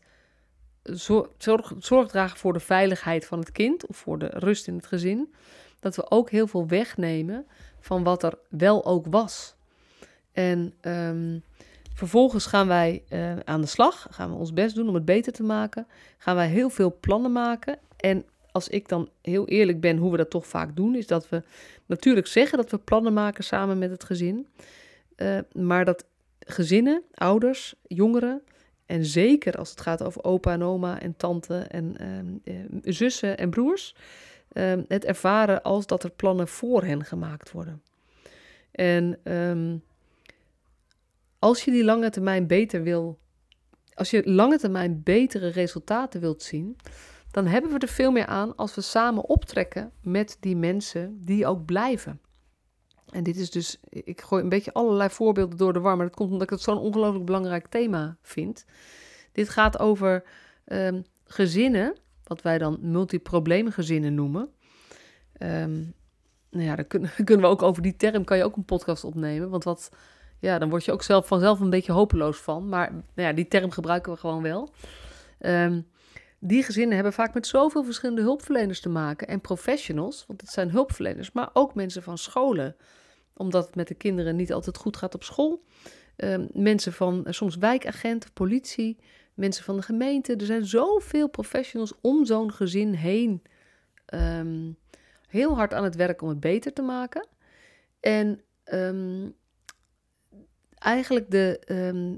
zorg, 1.78 2.08
dragen 2.08 2.38
voor 2.38 2.54
de 2.54 2.60
veiligheid 2.60 3.26
van 3.26 3.40
het 3.40 3.52
kind 3.52 3.86
of 3.88 3.98
voor 3.98 4.20
de 4.20 4.30
rust 4.34 4.68
in 4.68 4.76
het 4.76 4.88
gezin, 4.88 5.34
dat 5.80 5.96
we 5.96 6.12
ook 6.12 6.30
heel 6.30 6.48
veel 6.48 6.68
wegnemen 6.68 7.46
van 7.80 8.04
wat 8.04 8.24
er 8.24 8.38
wel 8.50 8.86
ook 8.86 9.06
was. 9.10 9.56
En 10.32 10.74
um, 10.82 11.44
vervolgens 11.94 12.46
gaan 12.46 12.68
wij 12.68 13.04
uh, 13.10 13.40
aan 13.40 13.62
de 13.62 13.68
slag, 13.68 14.08
gaan 14.10 14.30
we 14.30 14.36
ons 14.36 14.54
best 14.54 14.76
doen 14.76 14.88
om 14.88 14.94
het 14.94 15.06
beter 15.06 15.34
te 15.34 15.44
maken, 15.44 15.88
gaan 16.18 16.36
wij 16.36 16.48
heel 16.48 16.70
veel 16.70 16.98
plannen 17.00 17.32
maken. 17.32 17.80
En 17.98 18.26
als 18.52 18.68
ik 18.68 18.88
dan 18.88 19.10
heel 19.22 19.48
eerlijk 19.48 19.80
ben 19.80 19.98
hoe 19.98 20.12
we 20.12 20.18
dat 20.18 20.30
toch 20.30 20.48
vaak 20.48 20.76
doen, 20.76 20.96
is 20.96 21.08
dat 21.08 21.30
we 21.30 21.44
natuurlijk 21.86 22.28
zeggen 22.28 22.58
dat 22.58 22.72
we 22.72 22.78
plannen 22.78 23.14
maken 23.14 23.44
samen 23.44 23.78
met 23.78 23.90
het 23.90 24.04
gezin. 24.04 24.48
Uh, 25.22 25.40
maar 25.52 25.86
dat 25.86 26.06
gezinnen, 26.40 27.04
ouders, 27.14 27.76
jongeren 27.88 28.42
en 28.86 29.06
zeker 29.06 29.54
als 29.56 29.70
het 29.70 29.82
gaat 29.82 30.04
over 30.04 30.24
opa 30.24 30.52
en 30.52 30.64
oma 30.64 31.00
en 31.00 31.16
tante 31.18 31.58
en 31.58 31.96
uh, 32.44 32.56
zussen 32.84 33.38
en 33.38 33.50
broers, 33.50 33.96
uh, 34.54 34.74
het 34.88 35.06
ervaren 35.06 35.62
als 35.62 35.88
dat 35.88 36.04
er 36.04 36.12
plannen 36.12 36.48
voor 36.48 36.84
hen 36.84 37.06
gemaakt 37.06 37.52
worden. 37.52 37.82
En 38.72 39.34
um, 39.34 39.84
als 41.40 41.64
je 41.64 41.72
die 41.72 41.84
lange 41.84 42.10
termijn 42.10 42.48
beter 42.48 42.84
wil, 42.84 43.20
als 43.94 44.10
je 44.10 44.30
lange 44.30 44.58
termijn 44.58 45.04
betere 45.04 45.48
resultaten 45.48 46.22
wilt 46.22 46.44
zien, 46.44 46.76
dan 47.32 47.48
hebben 47.48 47.72
we 47.72 47.78
er 47.78 47.88
veel 47.88 48.12
meer 48.12 48.26
aan 48.26 48.56
als 48.56 48.76
we 48.76 48.82
samen 48.82 49.30
optrekken 49.30 49.92
met 50.02 50.38
die 50.40 50.56
mensen 50.56 51.20
die 51.26 51.46
ook 51.46 51.66
blijven. 51.66 52.22
En 53.12 53.24
dit 53.24 53.38
is 53.38 53.52
dus, 53.52 53.78
ik 53.90 54.22
gooi 54.22 54.44
een 54.44 54.50
beetje 54.50 54.74
allerlei 54.74 55.10
voorbeelden 55.10 55.58
door 55.58 55.74
de 55.74 55.80
war, 55.80 55.98
maar 55.98 56.06
dat 56.06 56.16
komt 56.16 56.32
omdat 56.32 56.44
ik 56.44 56.50
het 56.50 56.62
zo'n 56.62 56.78
ongelooflijk 56.78 57.26
belangrijk 57.26 57.68
thema 57.68 58.18
vind. 58.22 58.66
Dit 59.32 59.50
gaat 59.50 59.80
over 59.80 60.24
um, 60.66 61.04
gezinnen, 61.26 61.96
wat 62.24 62.42
wij 62.42 62.58
dan 62.58 62.78
multiprobleemgezinnen 62.82 64.16
noemen. 64.16 64.50
Um, 65.40 65.94
nou 66.50 66.66
ja, 66.66 66.76
dan 66.76 66.88
kunnen, 66.88 67.12
kunnen 67.26 67.46
we 67.46 67.52
ook 67.52 67.62
over 67.62 67.82
die 67.82 67.96
term, 67.96 68.24
kan 68.24 68.38
je 68.38 68.44
ook 68.44 68.56
een 68.56 68.66
podcast 68.66 69.04
opnemen. 69.04 69.50
Want 69.50 69.64
wat, 69.64 69.90
ja, 70.40 70.60
dan 70.60 70.70
word 70.70 70.86
je 70.86 70.92
ook 70.92 71.04
zelf 71.04 71.28
vanzelf 71.28 71.60
een 71.60 71.70
beetje 71.70 71.92
hopeloos 71.92 72.38
van. 72.38 72.70
Maar 72.70 72.92
nou 72.92 73.28
ja, 73.28 73.34
die 73.34 73.48
term 73.48 73.72
gebruiken 73.72 74.12
we 74.12 74.20
gewoon 74.20 74.42
wel. 74.42 74.70
Um, 75.40 75.88
die 76.44 76.64
gezinnen 76.64 76.94
hebben 76.94 77.14
vaak 77.14 77.34
met 77.34 77.48
zoveel 77.48 77.84
verschillende 77.84 78.22
hulpverleners 78.22 78.80
te 78.80 78.90
maken 78.90 79.28
en 79.28 79.42
professionals, 79.42 80.24
want 80.28 80.42
het 80.42 80.50
zijn 80.50 80.70
hulpverleners, 80.70 81.32
maar 81.32 81.50
ook 81.54 81.76
mensen 81.76 82.04
van 82.04 82.18
scholen, 82.18 82.76
omdat 83.42 83.66
het 83.66 83.76
met 83.76 83.88
de 83.88 83.94
kinderen 83.94 84.36
niet 84.36 84.54
altijd 84.54 84.78
goed 84.78 84.98
gaat 84.98 85.16
op 85.16 85.24
school. 85.24 85.64
Um, 86.18 86.48
mensen 86.54 86.94
van 86.94 87.24
uh, 87.26 87.34
soms 87.34 87.58
wijkagent, 87.58 88.34
politie, 88.34 88.98
mensen 89.34 89.64
van 89.64 89.76
de 89.76 89.82
gemeente. 89.82 90.36
Er 90.36 90.46
zijn 90.46 90.66
zoveel 90.66 91.28
professionals 91.28 91.94
om 92.02 92.26
zo'n 92.26 92.52
gezin 92.52 92.94
heen. 92.94 93.42
Um, 94.14 94.78
heel 95.28 95.56
hard 95.56 95.74
aan 95.74 95.84
het 95.84 95.96
werk 95.96 96.22
om 96.22 96.30
het 96.30 96.40
beter 96.40 96.74
te 96.74 96.82
maken. 96.82 97.28
En 98.00 98.42
um, 98.74 99.34
eigenlijk 100.78 101.32
de, 101.32 101.62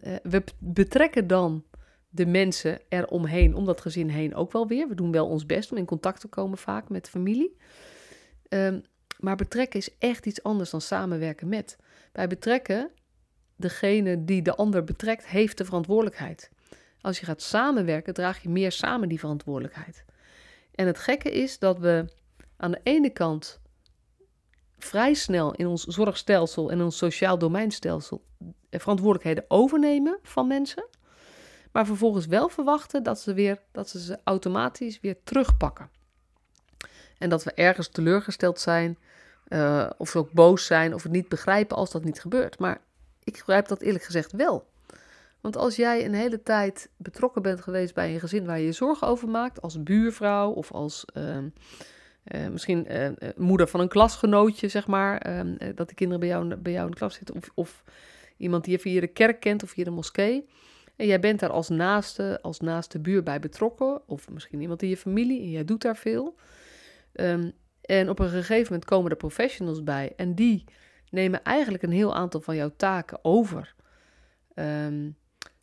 uh, 0.04 0.32
we 0.32 0.44
betrekken 0.60 1.28
dan 1.28 1.64
de 2.10 2.26
mensen 2.26 2.80
eromheen, 2.90 3.56
om 3.56 3.66
dat 3.66 3.82
gezin 3.82 4.10
heen 4.10 4.36
ook 4.36 4.52
wel 4.52 4.68
weer. 4.68 4.88
We 4.88 4.96
doen 4.96 5.12
wel 5.12 5.28
ons 5.28 5.46
best 5.46 5.72
om 5.72 5.78
in 5.78 5.86
contact 5.86 6.20
te 6.20 6.28
komen 6.28 6.58
vaak 6.58 6.90
met 6.90 7.10
familie. 7.10 7.58
Um, 8.50 8.84
maar 9.24 9.36
betrekken 9.36 9.80
is 9.80 9.98
echt 9.98 10.26
iets 10.26 10.44
anders 10.44 10.70
dan 10.70 10.82
samenwerken 10.82 11.50
met. 11.50 11.78
Bij 12.12 12.28
betrekken, 12.28 12.92
degene 13.56 14.24
die 14.24 14.42
de 14.42 14.56
ander 14.56 14.84
betrekt, 14.84 15.26
heeft 15.26 15.58
de 15.58 15.66
verantwoordelijkheid. 15.66 16.52
Als 17.02 17.20
je 17.20 17.26
gaat 17.26 17.42
samenwerken, 17.42 18.14
draag 18.14 18.42
je 18.42 18.50
meer 18.50 18.72
samen 18.72 19.10
die 19.10 19.20
verantwoordelijkheid. 19.20 20.06
En 20.76 20.88
het 20.88 21.00
gekke 21.00 21.32
is 21.32 21.60
dat 21.60 21.80
we 21.80 22.06
aan 22.58 22.72
de 22.72 22.80
ene 22.84 23.10
kant 23.10 23.60
vrij 24.78 25.14
snel 25.14 25.54
in 25.54 25.68
ons 25.68 25.84
zorgstelsel 25.84 26.72
en 26.72 26.82
ons 26.82 26.98
sociaal 26.98 27.38
domeinstelsel 27.38 28.24
verantwoordelijkheden 28.70 29.46
overnemen 29.48 30.20
van 30.22 30.48
mensen 30.48 30.86
maar 31.74 31.86
vervolgens 31.86 32.26
wel 32.26 32.50
verwachten 32.50 33.04
dat 33.04 33.20
ze, 33.20 33.34
weer, 33.34 33.62
dat 33.72 33.90
ze 33.90 34.00
ze 34.00 34.20
automatisch 34.24 35.00
weer 35.00 35.18
terugpakken. 35.24 35.90
En 37.18 37.30
dat 37.30 37.44
we 37.44 37.54
ergens 37.54 37.88
teleurgesteld 37.88 38.60
zijn, 38.60 38.98
uh, 39.50 39.90
of 39.98 40.10
ze 40.10 40.18
ook 40.18 40.32
boos 40.32 40.66
zijn, 40.66 40.94
of 40.94 41.04
het 41.04 41.12
niet 41.12 41.30
begrijpen 41.30 41.78
als 41.78 41.92
dat 41.92 42.04
niet 42.04 42.22
gebeurt. 42.22 42.60
Maar 42.60 42.82
ik 43.24 43.34
begrijp 43.34 43.68
dat 43.68 43.82
eerlijk 43.82 44.04
gezegd 44.04 44.32
wel. 44.32 44.72
Want 45.42 45.58
als 45.58 45.76
jij 45.76 46.06
een 46.06 46.14
hele 46.14 46.44
tijd 46.44 46.90
betrokken 46.98 47.42
bent 47.42 47.62
geweest 47.62 47.94
bij 47.94 48.14
een 48.14 48.20
gezin 48.20 48.46
waar 48.46 48.60
je 48.60 48.66
je 48.66 48.72
zorgen 48.72 49.08
over 49.08 49.30
maakt, 49.30 49.62
als 49.62 49.84
buurvrouw 49.84 50.52
of 50.52 50.72
als 50.72 51.06
uh, 51.18 51.38
uh, 51.38 52.48
misschien 52.48 52.88
moeder 53.36 53.68
van 53.68 53.80
een 53.80 53.88
klasgenootje, 53.88 54.68
zeg 54.68 54.88
maar, 54.88 55.18
ehm, 55.18 55.74
dat 55.76 55.90
de 55.90 55.96
kinderen 55.96 56.20
bij 56.20 56.30
jou, 56.30 56.56
bij 56.56 56.72
jou 56.72 56.86
in 56.86 56.92
de 56.92 56.98
klas 56.98 57.16
zitten, 57.16 57.36
of, 57.36 57.50
of 57.54 57.84
iemand 58.38 58.64
die 58.64 58.74
je 58.74 58.80
via 58.80 59.00
de 59.00 59.08
kerk 59.08 59.40
kent 59.40 59.64
of 59.64 59.70
via 59.70 59.84
de 59.84 59.90
moskee, 59.90 60.46
en 60.96 61.08
jij 61.08 61.20
bent 61.20 61.40
daar 61.40 61.50
als 61.50 61.70
naaste, 61.70 62.40
als 62.42 62.60
naaste 62.60 63.00
buur 63.00 63.24
bij 63.24 63.40
betrokken, 63.40 64.02
of 64.08 64.30
misschien 64.30 64.62
iemand 64.62 64.82
in 64.82 64.90
je 64.90 64.98
familie, 64.98 65.42
en 65.42 65.50
jij 65.50 65.66
doet 65.66 65.82
daar 65.82 65.98
veel. 65.98 66.36
Um, 67.14 67.54
en 67.86 68.10
op 68.10 68.20
een 68.20 68.30
gegeven 68.30 68.64
moment 68.64 68.86
komen 68.86 69.12
er 69.12 69.18
professionals 69.18 69.84
bij 69.84 70.14
en 70.16 70.36
die 70.36 70.64
nemen 71.10 71.44
eigenlijk 71.44 71.84
een 71.84 71.92
heel 71.92 72.16
aantal 72.16 72.42
van 72.42 72.56
jouw 72.56 72.72
taken 72.78 73.20
over. 73.22 73.76
Um, 74.56 75.18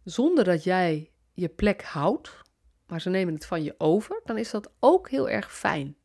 zonder 0.05 0.45
dat 0.45 0.65
jij 0.65 1.11
je 1.33 1.49
plek 1.49 1.83
houdt, 1.83 2.43
maar 2.87 3.01
ze 3.01 3.11
nemen 3.11 3.35
het 3.35 3.47
van 3.47 3.63
je 3.63 3.75
over, 3.79 4.21
dan 4.25 4.39
is 4.39 4.51
dat 4.51 4.71
ook 4.81 5.11
heel 5.11 5.29
erg 5.29 5.53
fijn. 5.55 5.97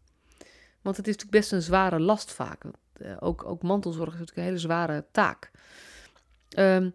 Want 0.82 0.98
het 0.98 1.08
is 1.08 1.14
natuurlijk 1.14 1.42
best 1.42 1.52
een 1.52 1.62
zware 1.62 2.00
last 2.00 2.32
vaak. 2.32 2.64
Uh, 2.64 3.18
ook, 3.20 3.46
ook 3.46 3.62
mantelzorg 3.62 4.14
is 4.14 4.20
natuurlijk 4.20 4.38
een 4.38 4.44
hele 4.44 4.58
zware 4.58 5.06
taak. 5.12 5.52
Um, 6.58 6.94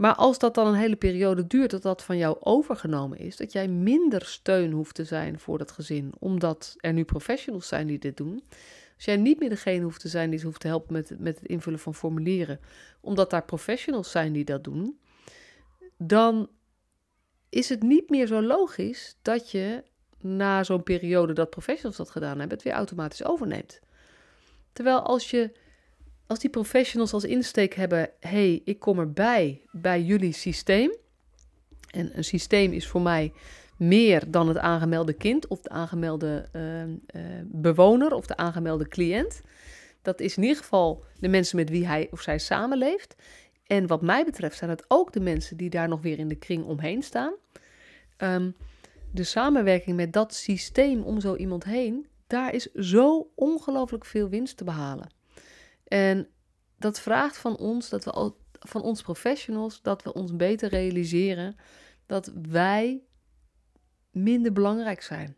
maar 0.00 0.14
als 0.14 0.38
dat 0.38 0.54
dan 0.54 0.66
een 0.66 0.74
hele 0.74 0.96
periode 0.96 1.46
duurt, 1.46 1.70
dat 1.70 1.82
dat 1.82 2.02
van 2.02 2.16
jou 2.16 2.36
overgenomen 2.40 3.18
is, 3.18 3.36
dat 3.36 3.52
jij 3.52 3.68
minder 3.68 4.24
steun 4.24 4.72
hoeft 4.72 4.94
te 4.94 5.04
zijn 5.04 5.38
voor 5.38 5.58
dat 5.58 5.70
gezin, 5.70 6.12
omdat 6.18 6.74
er 6.78 6.92
nu 6.92 7.04
professionals 7.04 7.68
zijn 7.68 7.86
die 7.86 7.98
dit 7.98 8.16
doen. 8.16 8.42
Als 8.94 9.04
jij 9.04 9.16
niet 9.16 9.40
meer 9.40 9.48
degene 9.48 9.84
hoeft 9.84 10.00
te 10.00 10.08
zijn 10.08 10.30
die 10.30 10.38
ze 10.38 10.46
hoeft 10.46 10.60
te 10.60 10.66
helpen 10.66 10.92
met, 10.92 11.18
met 11.18 11.38
het 11.38 11.48
invullen 11.48 11.78
van 11.78 11.94
formulieren, 11.94 12.60
omdat 13.00 13.30
daar 13.30 13.44
professionals 13.44 14.10
zijn 14.10 14.32
die 14.32 14.44
dat 14.44 14.64
doen, 14.64 15.00
dan 15.96 16.48
is 17.48 17.68
het 17.68 17.82
niet 17.82 18.10
meer 18.10 18.26
zo 18.26 18.42
logisch 18.42 19.16
dat 19.22 19.50
je 19.50 19.84
na 20.20 20.64
zo'n 20.64 20.82
periode 20.82 21.32
dat 21.32 21.50
professionals 21.50 21.96
dat 21.96 22.10
gedaan 22.10 22.38
hebben, 22.38 22.56
het 22.56 22.62
weer 22.62 22.74
automatisch 22.74 23.24
overneemt. 23.24 23.80
Terwijl 24.72 25.00
als 25.00 25.30
je 25.30 25.52
als 26.30 26.38
die 26.38 26.50
professionals 26.50 27.12
als 27.12 27.24
insteek 27.24 27.74
hebben: 27.74 28.10
hey, 28.20 28.62
ik 28.64 28.78
kom 28.78 28.98
erbij 28.98 29.60
bij 29.70 30.02
jullie 30.02 30.32
systeem. 30.32 30.94
En 31.90 32.16
een 32.16 32.24
systeem 32.24 32.72
is 32.72 32.88
voor 32.88 33.00
mij 33.00 33.32
meer 33.76 34.30
dan 34.30 34.48
het 34.48 34.58
aangemelde 34.58 35.12
kind 35.12 35.46
of 35.46 35.60
de 35.60 35.68
aangemelde 35.68 36.48
uh, 36.52 36.82
uh, 36.82 36.92
bewoner 37.44 38.14
of 38.14 38.26
de 38.26 38.36
aangemelde 38.36 38.88
cliënt. 38.88 39.40
Dat 40.02 40.20
is 40.20 40.36
in 40.36 40.42
ieder 40.42 40.58
geval 40.58 41.04
de 41.18 41.28
mensen 41.28 41.56
met 41.56 41.70
wie 41.70 41.86
hij 41.86 42.08
of 42.10 42.20
zij 42.20 42.38
samenleeft. 42.38 43.14
En 43.66 43.86
wat 43.86 44.02
mij 44.02 44.24
betreft 44.24 44.56
zijn 44.56 44.70
het 44.70 44.84
ook 44.88 45.12
de 45.12 45.20
mensen 45.20 45.56
die 45.56 45.70
daar 45.70 45.88
nog 45.88 46.02
weer 46.02 46.18
in 46.18 46.28
de 46.28 46.38
kring 46.38 46.64
omheen 46.64 47.02
staan. 47.02 47.32
Um, 48.18 48.54
de 49.12 49.24
samenwerking 49.24 49.96
met 49.96 50.12
dat 50.12 50.34
systeem 50.34 51.02
om 51.02 51.20
zo 51.20 51.36
iemand 51.36 51.64
heen, 51.64 52.06
daar 52.26 52.54
is 52.54 52.72
zo 52.72 53.30
ongelooflijk 53.34 54.04
veel 54.04 54.28
winst 54.28 54.56
te 54.56 54.64
behalen. 54.64 55.18
En 55.90 56.28
dat 56.78 57.00
vraagt 57.00 57.38
van 57.38 57.56
ons, 57.56 57.88
dat 57.88 58.04
we 58.04 58.10
al, 58.10 58.36
van 58.52 58.82
ons 58.82 59.02
professionals, 59.02 59.82
dat 59.82 60.02
we 60.02 60.12
ons 60.12 60.36
beter 60.36 60.68
realiseren 60.68 61.56
dat 62.06 62.32
wij 62.48 63.02
minder 64.10 64.52
belangrijk 64.52 65.02
zijn. 65.02 65.36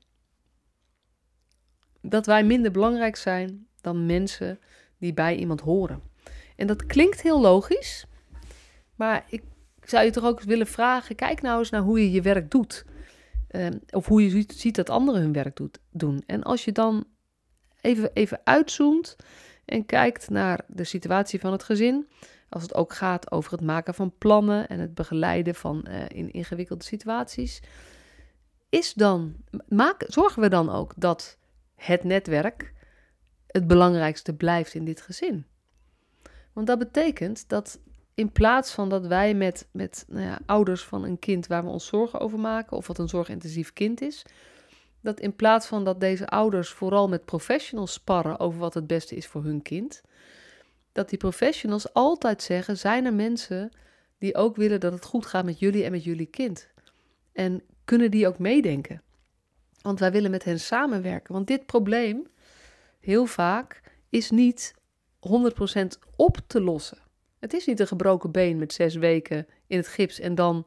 Dat 2.00 2.26
wij 2.26 2.44
minder 2.44 2.71
belangrijk 2.71 3.16
zijn 3.16 3.66
dan 3.80 4.06
mensen 4.06 4.59
die 4.99 5.12
bij 5.12 5.37
iemand 5.37 5.61
horen. 5.61 6.02
En 6.56 6.66
dat 6.66 6.87
klinkt 6.87 7.23
heel 7.23 7.40
logisch, 7.40 8.06
maar 8.94 9.25
ik 9.28 9.42
zou 9.82 10.04
je 10.04 10.11
toch 10.11 10.25
ook 10.25 10.40
willen 10.40 10.66
vragen: 10.66 11.16
kijk 11.16 11.42
nou 11.42 11.59
eens 11.59 11.71
naar 11.71 11.82
hoe 11.82 12.00
je 12.00 12.11
je 12.11 12.23
werk 12.23 12.50
doet. 12.50 12.85
Ehm, 13.49 13.78
of 13.90 14.06
hoe 14.06 14.23
je 14.23 14.44
ziet, 14.49 14.75
dat 14.75 14.90
anderen 14.90 15.21
hun 15.21 15.32
werk 15.32 15.59
doen. 15.90 16.23
En 16.26 16.42
als 16.42 16.64
je 16.64 16.73
dan 16.73 17.04
even, 17.80 18.11
even 18.12 18.40
uitzoomt 18.44 19.16
en 19.73 19.87
kijkt 19.87 20.31
naar 20.31 20.64
de 20.67 20.85
situatie 20.85 21.41
van 21.41 21.52
het 21.52 21.62
gezin, 21.62 22.09
als 22.49 22.62
het 22.62 22.75
ook 22.75 22.93
gaat 22.93 23.31
over 23.31 23.52
het 23.52 23.61
maken 23.61 23.95
van 23.95 24.12
plannen 24.19 24.69
en 24.69 24.79
het 24.79 24.95
begeleiden 24.95 25.55
van 25.55 25.87
uh, 25.88 26.05
in 26.09 26.33
ingewikkelde 26.33 26.85
situaties, 26.85 27.62
is 28.69 28.95
dan, 28.95 29.35
maak, 29.69 30.05
zorgen 30.07 30.43
we 30.43 30.49
dan 30.49 30.71
ook 30.71 30.93
dat 30.97 31.38
het 31.75 32.05
netwerk 32.05 32.73
het 33.47 33.67
belangrijkste 33.67 34.35
blijft 34.35 34.75
in 34.75 34.85
dit 34.85 35.00
gezin. 35.00 35.47
Want 36.52 36.67
dat 36.67 36.79
betekent 36.79 37.49
dat 37.49 37.81
in 38.14 38.33
plaats 38.33 38.73
van 38.73 38.88
dat 38.88 39.07
wij 39.07 39.35
met, 39.35 39.69
met 39.71 40.05
nou 40.09 40.26
ja, 40.26 40.38
ouders 40.47 40.85
van 40.85 41.05
een 41.05 41.19
kind 41.19 41.47
waar 41.47 41.64
we 41.64 41.71
ons 41.71 41.87
zorgen 41.87 42.21
over 42.21 42.38
maken, 42.38 42.76
of 42.76 42.87
wat 42.87 42.99
een 42.99 43.09
zorgintensief 43.09 43.73
kind 43.73 44.00
is, 44.00 44.25
dat 45.02 45.21
in 45.21 45.37
plaats 45.37 45.66
van 45.66 45.85
dat 45.85 46.00
deze 46.00 46.26
ouders 46.26 46.68
vooral 46.68 47.09
met 47.09 47.25
professionals 47.25 47.92
sparren 47.92 48.38
over 48.38 48.59
wat 48.59 48.75
het 48.75 48.87
beste 48.87 49.14
is 49.14 49.26
voor 49.26 49.44
hun 49.44 49.62
kind, 49.62 50.02
dat 50.92 51.09
die 51.09 51.18
professionals 51.18 51.92
altijd 51.92 52.42
zeggen: 52.42 52.78
zijn 52.78 53.04
er 53.04 53.14
mensen 53.14 53.71
die 54.18 54.35
ook 54.35 54.56
willen 54.56 54.80
dat 54.80 54.92
het 54.92 55.04
goed 55.04 55.26
gaat 55.26 55.44
met 55.44 55.59
jullie 55.59 55.85
en 55.85 55.90
met 55.90 56.04
jullie 56.04 56.26
kind? 56.26 56.68
En 57.32 57.62
kunnen 57.85 58.11
die 58.11 58.26
ook 58.26 58.38
meedenken? 58.38 59.02
Want 59.80 59.99
wij 59.99 60.12
willen 60.12 60.30
met 60.30 60.44
hen 60.44 60.61
samenwerken. 60.61 61.32
Want 61.32 61.47
dit 61.47 61.66
probleem, 61.66 62.26
heel 63.00 63.26
vaak, 63.26 63.80
is 64.09 64.30
niet 64.30 64.75
100% 65.28 65.87
op 66.16 66.38
te 66.47 66.61
lossen. 66.61 66.99
Het 67.38 67.52
is 67.52 67.66
niet 67.66 67.80
een 67.80 67.87
gebroken 67.87 68.30
been 68.30 68.59
met 68.59 68.73
zes 68.73 68.94
weken 68.94 69.47
in 69.66 69.76
het 69.76 69.88
gips 69.88 70.21
en 70.21 70.35
dan 70.35 70.66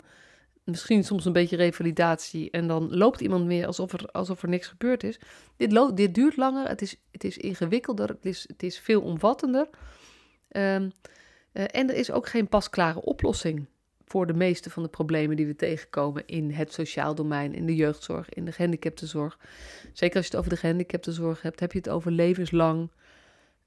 misschien 0.66 1.04
soms 1.04 1.26
een 1.26 1.34
beetje 1.34 1.56
revalidatie 1.56 2.52
en 2.52 2.68
dan 2.68 2.96
loopt 2.96 3.22
iemand 3.22 3.46
meer 3.46 3.66
alsof 3.66 3.94
er, 3.94 4.06
alsof 4.12 4.42
er 4.42 4.50
niks 4.50 4.68
gebeurd 4.68 5.04
is. 5.04 5.20
Dit, 5.58 5.72
loopt, 5.72 5.98
dit 5.98 6.16
duurt 6.16 6.38
langer, 6.38 6.68
het 6.68 6.82
is, 6.82 6.96
het 7.12 7.24
is 7.24 7.38
ingewikkelder, 7.38 8.08
het 8.08 8.26
is, 8.26 8.46
het 8.48 8.64
is 8.64 8.80
veel 8.80 9.02
omvattender. 9.02 9.70
Um, 10.52 10.92
en 11.52 11.90
er 11.90 11.96
is 11.96 12.12
ook 12.12 12.28
geen 12.28 12.48
pasklare 12.48 13.02
oplossing 13.02 13.66
voor 14.06 14.28
de 14.28 14.34
meeste 14.34 14.70
van 14.70 14.84
de 14.84 14.90
problemen 14.90 15.36
die 15.36 15.46
we 15.46 15.56
tegenkomen 15.56 16.26
in 16.26 16.52
het 16.52 16.74
sociaal 16.74 17.16
domein, 17.16 17.54
in 17.54 17.66
de 17.66 17.76
jeugdzorg, 17.76 18.30
in 18.30 18.46
de 18.46 18.52
gehandicaptenzorg. 18.52 19.40
Zeker 19.94 20.16
als 20.16 20.26
je 20.26 20.32
het 20.32 20.40
over 20.40 20.50
de 20.50 20.58
gehandicaptenzorg 20.58 21.42
hebt, 21.42 21.60
heb 21.60 21.72
je 21.72 21.78
het 21.78 21.90
over 21.90 22.12
levenslang 22.12 22.92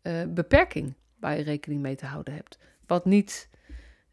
uh, 0.03 0.23
beperking 0.29 0.95
waar 1.21 1.37
je 1.37 1.43
rekening 1.43 1.81
mee 1.81 1.97
te 1.97 2.07
houden 2.07 2.35
hebt. 2.35 2.59
Wat 2.87 3.05
niet 3.05 3.49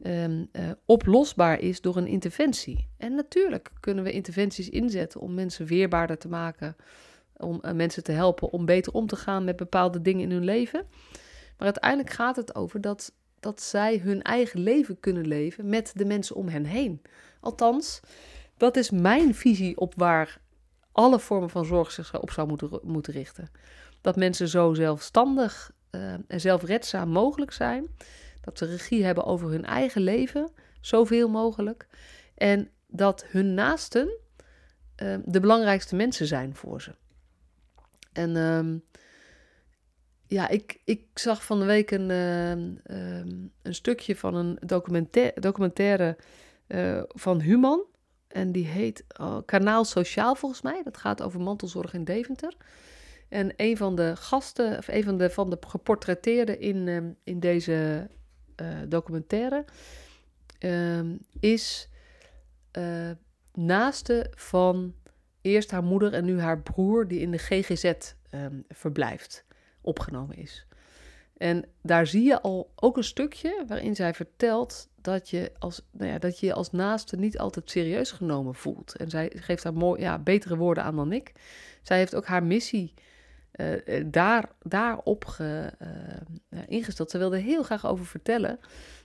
um, 0.04 0.50
uh, 0.52 0.72
oplosbaar 0.86 1.60
is 1.60 1.82
door 1.82 1.98
een 1.98 2.08
interventie. 2.08 2.88
En 2.98 3.16
natuurlijk 3.16 3.72
kunnen 3.80 4.04
we 4.04 4.12
interventies 4.12 4.70
inzetten 4.70 5.20
om 5.20 5.34
mensen 5.34 5.66
weerbaarder 5.66 6.18
te 6.18 6.28
maken, 6.28 6.76
om 7.38 7.60
uh, 7.62 7.72
mensen 7.72 8.04
te 8.04 8.12
helpen 8.12 8.52
om 8.52 8.66
beter 8.66 8.94
om 8.94 9.08
te 9.08 9.16
gaan 9.16 9.44
met 9.44 9.56
bepaalde 9.56 10.02
dingen 10.02 10.22
in 10.22 10.32
hun 10.32 10.44
leven. 10.44 10.86
Maar 11.58 11.68
uiteindelijk 11.68 12.10
gaat 12.10 12.36
het 12.36 12.56
over 12.56 12.82
dat, 12.82 13.14
dat 13.40 13.62
zij 13.62 13.98
hun 13.98 14.22
eigen 14.22 14.60
leven 14.60 15.00
kunnen 15.00 15.28
leven 15.28 15.70
met 15.70 15.92
de 15.96 16.06
mensen 16.06 16.36
om 16.36 16.48
hen 16.48 16.66
heen. 16.66 17.02
Althans, 17.40 18.00
dat 18.58 18.78
is 18.78 18.90
mijn 18.90 19.36
visie 19.36 19.78
op 19.78 19.94
waar 19.98 20.40
alle 20.92 21.20
vormen 21.20 21.50
van 21.50 21.66
zorg 21.66 21.92
zich 21.92 22.22
op 22.22 22.32
zou 22.32 22.48
moeten, 22.48 22.80
moeten 22.84 23.14
richten. 23.14 23.50
Dat 24.02 24.16
mensen 24.16 24.48
zo 24.48 24.74
zelfstandig 24.74 25.72
uh, 25.92 26.14
en 26.28 26.42
zelfredzaam 26.42 27.10
mogelijk 27.10 27.52
zijn 27.52 27.88
dat 28.46 28.58
ze 28.58 28.66
regie 28.66 29.04
hebben 29.04 29.26
over 29.26 29.50
hun 29.50 29.66
eigen 29.66 30.02
leven, 30.02 30.52
zoveel 30.82 31.30
mogelijk. 31.30 31.88
En 32.36 32.70
dat 32.88 33.26
hun 33.28 33.54
naasten 33.54 34.18
uh, 35.04 35.18
de 35.26 35.40
belangrijkste 35.40 35.96
mensen 35.96 36.28
zijn 36.28 36.56
voor 36.56 36.82
ze. 36.82 36.96
En 38.14 38.36
um, 38.36 38.84
ja, 40.28 40.48
ik, 40.48 40.82
ik 40.84 41.06
zag 41.14 41.46
van 41.46 41.60
de 41.60 41.66
week 41.66 41.92
een, 41.92 42.10
um, 42.10 42.82
een 43.62 43.76
stukje 43.76 44.16
van 44.16 44.36
een 44.36 44.58
documentaire, 44.66 45.40
documentaire 45.40 46.18
uh, 46.68 47.02
van 47.08 47.42
Human. 47.42 47.84
En 48.28 48.52
die 48.52 48.66
heet 48.66 49.06
uh, 49.22 49.38
Kanaal 49.46 49.86
Sociaal 49.86 50.36
volgens 50.36 50.62
mij. 50.62 50.82
Dat 50.84 50.98
gaat 50.98 51.22
over 51.22 51.42
mantelzorg 51.42 51.94
in 51.94 52.04
Deventer. 52.04 52.56
En 53.30 53.54
een 53.56 53.78
van 53.78 53.96
de 53.96 54.16
gasten, 54.16 54.78
of 54.78 54.88
een 54.88 55.04
van 55.04 55.18
de, 55.18 55.30
van 55.30 55.50
de 55.50 55.58
geportretteerden 55.68 56.60
in, 56.60 57.18
in 57.24 57.40
deze 57.40 58.08
uh, 58.62 58.68
documentaire 58.88 59.66
um, 60.60 61.20
is 61.40 61.90
uh, 62.78 63.12
naaste 63.54 64.32
van 64.36 64.94
eerst 65.42 65.72
haar 65.72 65.84
moeder 65.84 66.14
en 66.14 66.26
nu 66.26 66.40
haar 66.40 66.62
broer, 66.62 67.08
die 67.08 67.20
in 67.20 67.32
de 67.32 67.38
GGZ 67.38 67.92
ehm, 68.30 68.60
verblijft, 68.70 69.46
opgenomen 69.82 70.36
is. 70.36 70.66
En 71.38 71.66
daar 71.82 72.08
zie 72.08 72.24
je 72.24 72.42
al 72.42 72.72
ook 72.76 72.98
een 72.98 73.04
stukje 73.04 73.64
waarin 73.68 73.96
zij 73.96 74.14
vertelt 74.14 74.90
dat 75.02 75.30
je 75.30 75.52
als, 75.60 75.82
nou 75.92 76.12
ja, 76.12 76.20
dat 76.20 76.40
je, 76.40 76.46
je 76.46 76.54
als 76.54 76.72
naaste 76.72 77.16
niet 77.16 77.38
altijd 77.38 77.70
serieus 77.70 78.12
genomen 78.12 78.56
voelt. 78.56 78.96
En 78.96 79.10
zij 79.10 79.32
geeft 79.36 79.64
daar 79.64 79.74
mooi, 79.74 80.02
ja, 80.02 80.20
betere 80.20 80.58
woorden 80.58 80.84
aan 80.84 80.96
dan 80.96 81.12
ik. 81.12 81.32
Zij 81.82 81.98
heeft 81.98 82.16
ook 82.16 82.26
haar 82.26 82.44
missie 82.44 82.94
uh, 83.58 84.04
daar, 84.06 84.50
daarop 84.62 85.26
ge, 85.26 85.72
uh, 85.82 86.60
ingesteld. 86.68 87.12
Ze 87.12 87.18
wilde 87.18 87.38
heel 87.38 87.64
graag 87.64 87.86
over 87.86 88.06
vertellen. 88.06 88.60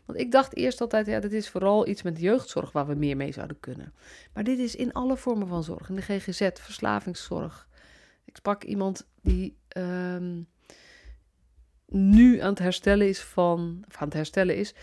Want 0.06 0.18
ik 0.18 0.30
dacht 0.32 0.56
eerst 0.56 0.80
altijd, 0.80 1.06
ja, 1.06 1.20
dit 1.20 1.32
is 1.32 1.48
vooral 1.48 1.88
iets 1.88 2.02
met 2.02 2.20
jeugdzorg 2.20 2.72
waar 2.72 2.86
we 2.86 2.94
meer 2.94 3.16
mee 3.16 3.32
zouden 3.32 3.60
kunnen. 3.60 3.92
Maar 4.34 4.44
dit 4.44 4.58
is 4.58 4.76
in 4.76 4.92
alle 4.92 5.16
vormen 5.16 5.46
van 5.46 5.64
zorg. 5.64 5.88
In 5.88 5.94
de 5.94 6.02
GGZ, 6.02 6.48
verslavingszorg. 6.54 7.68
Ik 8.24 8.36
sprak 8.36 8.64
iemand 8.64 9.06
die 9.22 9.56
um, 9.76 10.48
nu 11.86 12.40
aan 12.40 12.50
het 12.50 12.58
herstellen 12.58 13.08
is 13.08 13.20
van, 13.20 13.84
aan 13.98 14.04
het 14.04 14.14
herstellen 14.14 14.56
is, 14.56 14.74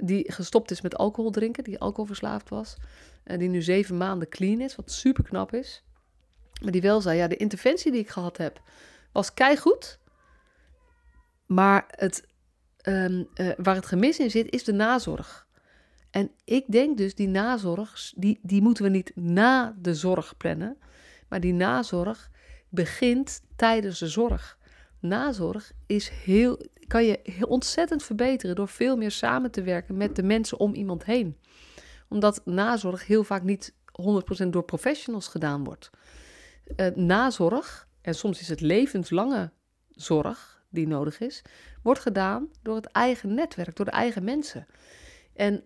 die 0.00 0.32
gestopt 0.32 0.70
is 0.70 0.80
met 0.80 0.96
alcohol 0.96 1.30
drinken, 1.30 1.64
die 1.64 1.78
alcoholverslaafd 1.78 2.48
was. 2.48 2.76
En 3.24 3.38
die 3.38 3.48
nu 3.48 3.62
zeven 3.62 3.96
maanden 3.96 4.28
clean 4.28 4.60
is, 4.60 4.76
wat 4.76 4.90
super 4.90 5.24
knap 5.24 5.54
is. 5.54 5.84
Maar 6.60 6.72
die 6.72 6.80
wel 6.80 7.00
zei, 7.00 7.18
ja, 7.18 7.28
de 7.28 7.36
interventie 7.36 7.92
die 7.92 8.00
ik 8.00 8.08
gehad 8.08 8.36
heb 8.36 8.62
was 9.12 9.34
keigoed. 9.34 9.98
Maar 11.46 11.84
het, 11.88 12.26
um, 12.82 13.28
uh, 13.34 13.50
waar 13.56 13.74
het 13.74 13.86
gemis 13.86 14.18
in 14.18 14.30
zit, 14.30 14.52
is 14.52 14.64
de 14.64 14.72
nazorg. 14.72 15.46
En 16.10 16.30
ik 16.44 16.64
denk 16.68 16.96
dus, 16.96 17.14
die 17.14 17.28
nazorg, 17.28 18.12
die, 18.16 18.38
die 18.42 18.62
moeten 18.62 18.84
we 18.84 18.90
niet 18.90 19.12
na 19.14 19.76
de 19.78 19.94
zorg 19.94 20.36
plannen. 20.36 20.78
Maar 21.28 21.40
die 21.40 21.52
nazorg 21.52 22.30
begint 22.68 23.40
tijdens 23.56 23.98
de 23.98 24.08
zorg. 24.08 24.58
Nazorg 25.00 25.72
is 25.86 26.08
heel, 26.08 26.66
kan 26.86 27.04
je 27.04 27.46
ontzettend 27.48 28.02
verbeteren 28.02 28.56
door 28.56 28.68
veel 28.68 28.96
meer 28.96 29.10
samen 29.10 29.50
te 29.50 29.62
werken 29.62 29.96
met 29.96 30.16
de 30.16 30.22
mensen 30.22 30.58
om 30.58 30.74
iemand 30.74 31.04
heen. 31.04 31.36
Omdat 32.08 32.40
nazorg 32.44 33.06
heel 33.06 33.24
vaak 33.24 33.42
niet 33.42 33.74
100% 34.44 34.46
door 34.48 34.64
professionals 34.64 35.28
gedaan 35.28 35.64
wordt 35.64 35.90
uh, 36.76 36.86
nazorg, 36.94 37.88
en 38.00 38.14
soms 38.14 38.40
is 38.40 38.48
het 38.48 38.60
levenslange 38.60 39.52
zorg 39.88 40.62
die 40.68 40.86
nodig 40.86 41.20
is, 41.20 41.42
wordt 41.82 42.00
gedaan 42.00 42.48
door 42.62 42.76
het 42.76 42.86
eigen 42.86 43.34
netwerk, 43.34 43.76
door 43.76 43.86
de 43.86 43.92
eigen 43.92 44.24
mensen. 44.24 44.66
En 45.34 45.64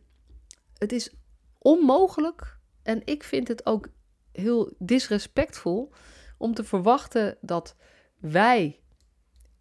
het 0.79 0.93
is 0.93 1.15
onmogelijk 1.59 2.59
en 2.83 3.03
ik 3.05 3.25
vind 3.25 3.49
het 3.49 3.67
ook 3.67 3.89
heel 4.33 4.75
disrespectvol 4.79 5.93
om 6.39 6.55
te 6.55 6.65
verwachten 6.65 7.37
dat 7.41 7.77
wij 8.19 8.81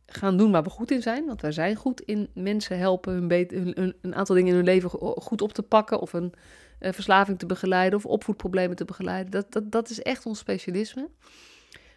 gaan 0.05 0.37
doen 0.37 0.51
waar 0.51 0.63
we 0.63 0.69
goed 0.69 0.91
in 0.91 1.01
zijn. 1.01 1.25
Want 1.25 1.41
wij 1.41 1.51
zijn 1.51 1.75
goed 1.75 2.01
in 2.01 2.29
mensen 2.33 2.77
helpen 2.77 3.13
hun, 3.13 3.95
een 4.01 4.15
aantal 4.15 4.35
dingen 4.35 4.49
in 4.49 4.55
hun 4.55 4.65
leven 4.65 4.89
goed 5.21 5.41
op 5.41 5.53
te 5.53 5.63
pakken. 5.63 5.99
Of 5.99 6.13
een 6.13 6.33
verslaving 6.81 7.39
te 7.39 7.45
begeleiden 7.45 7.99
of 7.99 8.05
opvoedproblemen 8.05 8.75
te 8.75 8.85
begeleiden. 8.85 9.31
Dat, 9.31 9.51
dat, 9.51 9.71
dat 9.71 9.89
is 9.89 10.01
echt 10.01 10.25
ons 10.25 10.39
specialisme. 10.39 11.09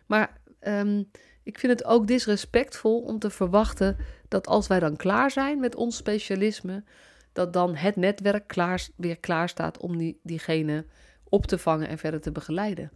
Maar 0.07 0.37
ehm, 0.61 1.03
ik 1.43 1.59
vind 1.59 1.73
het 1.73 1.85
ook 1.85 2.07
disrespectvol 2.07 3.01
om 3.01 3.19
te 3.19 3.31
verwachten 3.31 3.97
dat 4.29 4.47
als 4.47 4.67
wij 4.67 4.81
dan 4.81 4.97
klaar 4.97 5.31
zijn 5.31 5.61
met 5.61 5.75
ons 5.75 5.97
specialisme, 5.97 6.85
dat 7.33 7.53
dan 7.53 7.75
het 7.75 7.97
netwerk 7.97 8.47
klaar, 8.47 8.89
weer 8.97 9.19
klaar 9.19 9.49
staat 9.49 9.79
om 9.79 9.97
die, 9.97 10.21
diegene 10.23 10.85
op 11.29 11.47
te 11.47 11.59
vangen 11.59 11.89
en 11.89 11.99
verder 11.99 12.21
te 12.21 12.33
begeleiden. 12.33 12.93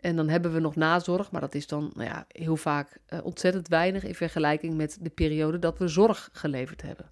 En 0.00 0.16
dan 0.16 0.28
hebben 0.28 0.52
we 0.52 0.60
nog 0.60 0.76
nazorg, 0.76 1.30
maar 1.30 1.40
dat 1.40 1.54
is 1.54 1.66
dan 1.66 1.90
nou 1.94 2.08
ja, 2.08 2.26
heel 2.28 2.56
vaak 2.56 2.98
uh, 3.08 3.24
ontzettend 3.24 3.68
weinig 3.68 4.04
in 4.04 4.14
vergelijking 4.14 4.74
met 4.74 4.98
de 5.00 5.10
periode 5.10 5.58
dat 5.58 5.78
we 5.78 5.88
zorg 5.88 6.28
geleverd 6.32 6.82
hebben. 6.82 7.10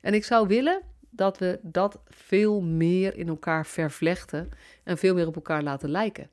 En 0.00 0.14
ik 0.14 0.24
zou 0.24 0.48
willen 0.48 0.82
dat 1.10 1.38
we 1.38 1.58
dat 1.62 2.00
veel 2.04 2.60
meer 2.60 3.16
in 3.16 3.28
elkaar 3.28 3.66
vervlechten 3.66 4.48
en 4.84 4.98
veel 4.98 5.14
meer 5.14 5.26
op 5.26 5.34
elkaar 5.34 5.62
laten 5.62 5.90
lijken. 5.90 6.30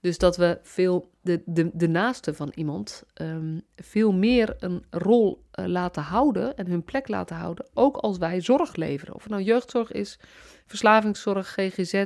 Dus 0.00 0.18
dat 0.18 0.36
we 0.36 0.58
veel 0.62 1.10
de, 1.20 1.42
de, 1.44 1.70
de 1.74 2.12
van 2.34 2.52
iemand 2.54 3.04
um, 3.14 3.62
veel 3.76 4.12
meer 4.12 4.56
een 4.58 4.84
rol 4.90 5.44
uh, 5.54 5.66
laten 5.66 6.02
houden 6.02 6.56
en 6.56 6.66
hun 6.66 6.84
plek 6.84 7.08
laten 7.08 7.36
houden, 7.36 7.66
ook 7.74 7.96
als 7.96 8.18
wij 8.18 8.40
zorg 8.40 8.76
leveren. 8.76 9.14
Of 9.14 9.22
het 9.22 9.30
nou 9.30 9.42
jeugdzorg 9.42 9.92
is, 9.92 10.18
verslavingszorg, 10.66 11.48
GGZ, 11.48 12.04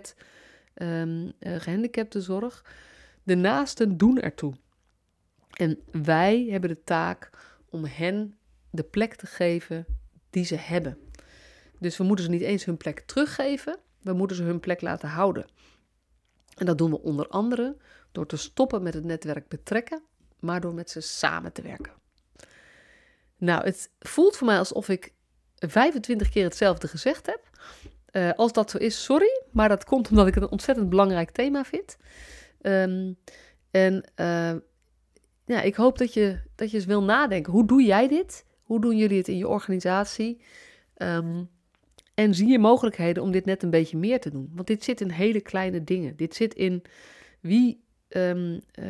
um, 0.75 1.33
uh, 1.41 1.57
gehandicaptenzorg. 1.57 2.65
De 3.23 3.35
naasten 3.35 3.97
doen 3.97 4.21
ertoe. 4.21 4.55
En 5.51 5.79
wij 5.91 6.47
hebben 6.51 6.71
de 6.71 6.85
taak 6.85 7.31
om 7.71 7.85
hen 7.85 8.39
de 8.71 8.83
plek 8.83 9.15
te 9.15 9.27
geven 9.27 9.87
die 10.31 10.45
ze 10.45 10.57
hebben. 10.57 10.99
Dus 11.81 11.97
we 11.97 12.05
moeten 12.05 12.25
ze 12.25 12.31
niet 12.31 12.41
eens 12.41 12.65
hun 12.65 12.77
plek 12.77 13.01
teruggeven, 13.01 13.79
we 14.01 14.13
moeten 14.13 14.37
ze 14.37 14.43
hun 14.43 14.61
plek 14.61 14.81
laten 14.81 15.09
houden. 15.09 15.47
En 16.57 16.67
dat 16.67 16.79
doen 16.79 16.91
we 16.91 17.03
onder 17.03 17.29
andere 17.29 17.77
door 18.13 18.27
te 18.27 18.37
stoppen 18.37 18.83
met 18.83 18.95
het 18.95 19.05
netwerk 19.05 19.49
betrekken, 19.49 20.03
maar 20.39 20.61
door 20.61 20.75
met 20.75 20.91
ze 20.91 21.01
samen 21.01 21.53
te 21.53 21.63
werken. 21.63 21.93
Nou, 23.37 23.65
het 23.65 23.91
voelt 23.99 24.37
voor 24.37 24.47
mij 24.47 24.59
alsof 24.59 24.89
ik 24.89 25.13
25 25.55 26.29
keer 26.29 26.45
hetzelfde 26.45 26.89
gezegd 26.89 27.27
heb. 27.27 27.51
Uh, 28.13 28.33
als 28.33 28.53
dat 28.53 28.71
zo 28.71 28.79
is, 28.79 29.05
sorry, 29.05 29.43
maar 29.53 29.69
dat 29.69 29.85
komt 29.85 30.11
omdat 30.11 30.27
ik 30.27 30.35
het 30.35 30.43
een 30.43 30.51
ontzettend 30.51 30.89
belangrijk 30.89 31.31
thema 31.31 31.65
vind. 31.65 31.97
Um, 32.63 33.19
en 33.71 34.11
uh, 34.17 34.55
ja, 35.45 35.61
ik 35.63 35.75
hoop 35.75 35.99
dat 35.99 36.15
je, 36.15 36.41
dat 36.55 36.71
je 36.71 36.77
eens 36.77 36.87
wil 36.87 37.03
nadenken. 37.03 37.53
Hoe 37.53 37.67
doe 37.67 37.83
jij 37.83 38.09
dit? 38.09 38.45
Hoe 38.63 38.81
doen 38.81 38.97
jullie 38.97 39.19
het 39.19 39.29
in 39.29 39.37
je 39.37 39.49
organisatie? 39.49 40.43
Um, 40.97 41.51
en 42.21 42.35
zie 42.35 42.49
je 42.49 42.59
mogelijkheden 42.59 43.23
om 43.23 43.31
dit 43.31 43.45
net 43.45 43.63
een 43.63 43.71
beetje 43.71 43.97
meer 43.97 44.21
te 44.21 44.31
doen? 44.31 44.51
Want 44.55 44.67
dit 44.67 44.85
zit 44.85 45.01
in 45.01 45.11
hele 45.11 45.41
kleine 45.41 45.85
dingen. 45.85 46.17
Dit 46.17 46.35
zit 46.35 46.55
in 46.55 46.83
wie, 47.41 47.85
um, 48.09 48.61
uh, 48.75 48.89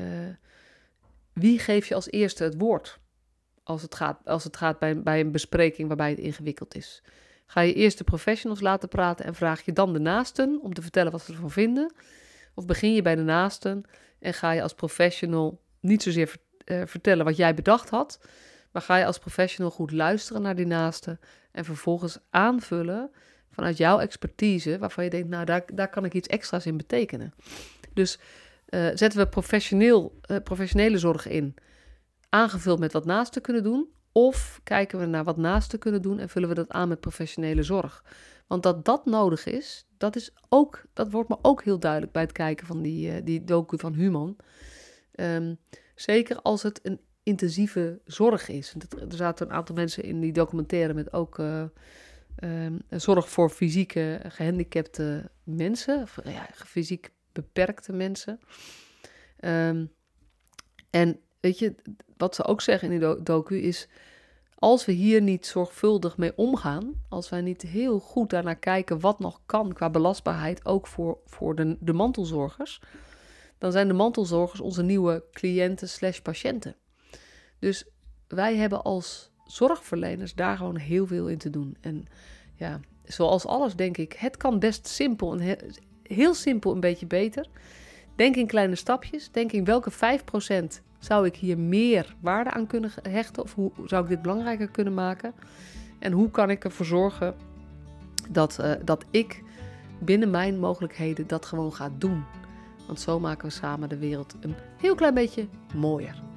wie 1.32 1.58
geef 1.58 1.86
je 1.86 1.94
als 1.94 2.10
eerste 2.10 2.44
het 2.44 2.54
woord? 2.58 2.98
Als 3.62 3.82
het 3.82 3.94
gaat, 3.94 4.20
als 4.24 4.44
het 4.44 4.56
gaat 4.56 4.78
bij, 4.78 5.02
bij 5.02 5.20
een 5.20 5.32
bespreking 5.32 5.88
waarbij 5.88 6.10
het 6.10 6.18
ingewikkeld 6.18 6.74
is. 6.74 7.02
Ga 7.46 7.60
je 7.60 7.74
eerst 7.74 7.98
de 7.98 8.04
professionals 8.04 8.60
laten 8.60 8.88
praten 8.88 9.24
en 9.24 9.34
vraag 9.34 9.64
je 9.64 9.72
dan 9.72 9.92
de 9.92 9.98
naasten 9.98 10.60
om 10.62 10.74
te 10.74 10.82
vertellen 10.82 11.12
wat 11.12 11.22
ze 11.22 11.32
ervan 11.32 11.50
vinden? 11.50 11.92
Of 12.54 12.66
begin 12.66 12.94
je 12.94 13.02
bij 13.02 13.14
de 13.14 13.22
naasten 13.22 13.82
en 14.18 14.34
ga 14.34 14.50
je 14.50 14.62
als 14.62 14.74
professional 14.74 15.60
niet 15.80 16.02
zozeer 16.02 16.36
uh, 16.64 16.82
vertellen 16.86 17.24
wat 17.24 17.36
jij 17.36 17.54
bedacht 17.54 17.90
had, 17.90 18.20
maar 18.72 18.83
ga 18.83 18.96
je 18.96 19.06
als 19.06 19.18
professional 19.18 19.70
goed 19.70 19.92
luisteren 19.92 20.42
naar 20.42 20.56
die 20.56 20.66
naasten 20.66 21.20
en 21.52 21.64
vervolgens 21.64 22.18
aanvullen 22.30 23.11
vanuit 23.50 23.76
jouw 23.76 23.98
expertise, 23.98 24.78
waarvan 24.78 25.04
je 25.04 25.11
denkt, 25.11 25.28
nou, 25.28 25.44
daar, 25.44 25.62
daar 25.74 25.88
kan 25.88 26.04
ik 26.04 26.14
iets 26.14 26.28
extra's 26.28 26.66
in 26.66 26.76
betekenen. 26.76 27.35
Dus 27.94 28.18
uh, 28.68 28.87
zetten 28.94 29.16
we 29.16 29.28
professioneel, 29.28 30.20
uh, 30.26 30.37
professionele 30.44 30.98
zorg 30.98 31.26
in, 31.26 31.54
aangevuld 32.28 32.78
met 32.78 32.92
wat 32.92 33.04
naasten 33.04 33.42
kunnen 33.42 33.62
doen, 33.62 33.88
of 34.12 34.61
kijken 34.64 34.98
we 34.98 35.06
naar 35.06 35.24
wat 35.24 35.37
naasten 35.37 35.78
kunnen 35.78 36.02
doen 36.02 36.18
en 36.18 36.28
vullen 36.28 36.48
we 36.48 36.54
dat 36.54 36.68
aan 36.68 36.88
met 36.88 37.00
professionele 37.00 37.62
zorg. 37.62 38.04
Want 38.46 38.62
dat 38.62 38.85
dat 38.85 39.06
nodig 39.06 39.46
is, 39.46 39.87
dat, 39.96 40.16
is 40.16 40.33
ook, 40.48 40.83
dat 40.92 41.11
wordt 41.11 41.28
me 41.28 41.38
ook 41.42 41.62
heel 41.64 41.78
duidelijk 41.78 42.12
bij 42.12 42.22
het 42.22 42.33
kijken 42.33 42.66
van 42.66 42.83
die, 42.83 43.11
uh, 43.11 43.20
die 43.24 43.44
docu 43.44 43.78
van 43.78 43.94
Human. 43.94 44.37
Um, 45.14 45.59
zeker 45.94 46.37
als 46.42 46.62
het 46.62 46.80
een 46.83 47.00
intensieve 47.22 48.00
zorg 48.04 48.48
is. 48.48 48.74
Er 49.11 49.16
zaten 49.16 49.46
een 49.46 49.52
aantal 49.52 49.74
mensen 49.74 50.02
in 50.02 50.20
die 50.20 50.33
documentaire 50.33 50.94
met 50.94 51.12
ook 51.12 51.38
uh, 51.38 51.64
um, 52.42 52.83
zorg 52.88 53.28
voor 53.28 53.50
fysieke 53.50 54.20
gehandicapte 54.28 55.30
mensen, 55.44 56.02
of, 56.02 56.18
ja, 56.24 56.48
fysiek 56.54 57.11
beperkte 57.33 57.92
mensen. 57.92 58.40
Um, 59.40 59.92
en 60.90 61.20
weet 61.40 61.59
je, 61.59 61.74
wat 62.16 62.35
ze 62.35 62.44
ook 62.44 62.61
zeggen 62.61 62.92
in 62.92 63.00
die 63.00 63.22
docu 63.22 63.56
is, 63.56 63.88
als 64.54 64.85
we 64.85 64.92
hier 64.92 65.22
niet 65.22 65.46
zorgvuldig 65.46 66.16
mee 66.16 66.37
omgaan, 66.37 67.02
als 67.09 67.28
wij 67.28 67.40
niet 67.40 67.62
heel 67.62 67.98
goed 67.98 68.30
daarnaar 68.30 68.59
kijken 68.59 69.00
wat 69.00 69.18
nog 69.18 69.40
kan 69.46 69.72
qua 69.72 69.90
belastbaarheid, 69.90 70.64
ook 70.64 70.87
voor, 70.87 71.18
voor 71.24 71.54
de, 71.54 71.76
de 71.80 71.92
mantelzorgers, 71.92 72.83
dan 73.59 73.72
zijn 73.72 73.88
de 73.88 73.94
mantelzorgers 73.94 74.61
onze 74.61 74.83
nieuwe 74.83 75.24
cliënten 75.33 75.88
slash 75.88 76.18
patiënten. 76.18 76.76
Dus 77.60 77.84
wij 78.28 78.56
hebben 78.56 78.82
als 78.82 79.30
zorgverleners 79.46 80.34
daar 80.34 80.56
gewoon 80.56 80.76
heel 80.76 81.06
veel 81.06 81.28
in 81.28 81.38
te 81.38 81.50
doen. 81.50 81.76
En 81.80 82.04
ja, 82.54 82.80
zoals 83.04 83.46
alles 83.46 83.76
denk 83.76 83.96
ik, 83.96 84.12
het 84.12 84.36
kan 84.36 84.58
best 84.58 84.88
simpel 84.88 85.38
en 85.38 85.58
heel, 86.02 86.34
simpel 86.34 86.72
een 86.72 86.80
beetje 86.80 87.06
beter. 87.06 87.46
Denk 88.14 88.36
in 88.36 88.46
kleine 88.46 88.74
stapjes. 88.74 89.30
Denk 89.30 89.52
in 89.52 89.64
welke 89.64 89.90
5% 89.92 89.94
zou 90.98 91.26
ik 91.26 91.36
hier 91.36 91.58
meer 91.58 92.14
waarde 92.20 92.50
aan 92.50 92.66
kunnen 92.66 92.92
hechten? 93.02 93.42
Of 93.42 93.54
hoe 93.54 93.72
zou 93.84 94.02
ik 94.02 94.08
dit 94.08 94.22
belangrijker 94.22 94.70
kunnen 94.70 94.94
maken? 94.94 95.34
En 95.98 96.12
hoe 96.12 96.30
kan 96.30 96.50
ik 96.50 96.64
ervoor 96.64 96.86
zorgen 96.86 97.34
dat, 98.28 98.58
uh, 98.60 98.72
dat 98.84 99.04
ik 99.10 99.42
binnen 99.98 100.30
mijn 100.30 100.58
mogelijkheden 100.58 101.26
dat 101.26 101.46
gewoon 101.46 101.72
ga 101.72 101.90
doen? 101.98 102.24
Want 102.86 103.00
zo 103.00 103.20
maken 103.20 103.46
we 103.48 103.52
samen 103.52 103.88
de 103.88 103.98
wereld 103.98 104.34
een 104.40 104.54
heel 104.80 104.94
klein 104.94 105.14
beetje 105.14 105.46
mooier. 105.74 106.29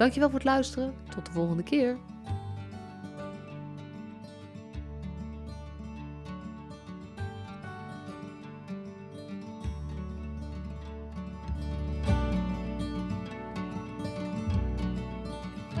Dankjewel 0.00 0.28
voor 0.28 0.38
het 0.38 0.48
luisteren. 0.48 0.94
Tot 1.14 1.26
de 1.26 1.32
volgende 1.32 1.62
keer. 1.62 1.98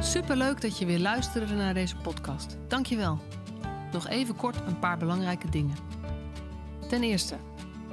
Superleuk 0.00 0.60
dat 0.60 0.78
je 0.78 0.86
weer 0.86 0.98
luisterde 0.98 1.54
naar 1.54 1.74
deze 1.74 1.96
podcast. 1.96 2.56
Dankjewel. 2.68 3.18
Nog 3.92 4.08
even 4.08 4.36
kort 4.36 4.56
een 4.66 4.78
paar 4.78 4.98
belangrijke 4.98 5.50
dingen. 5.50 5.76
Ten 6.88 7.02
eerste, 7.02 7.36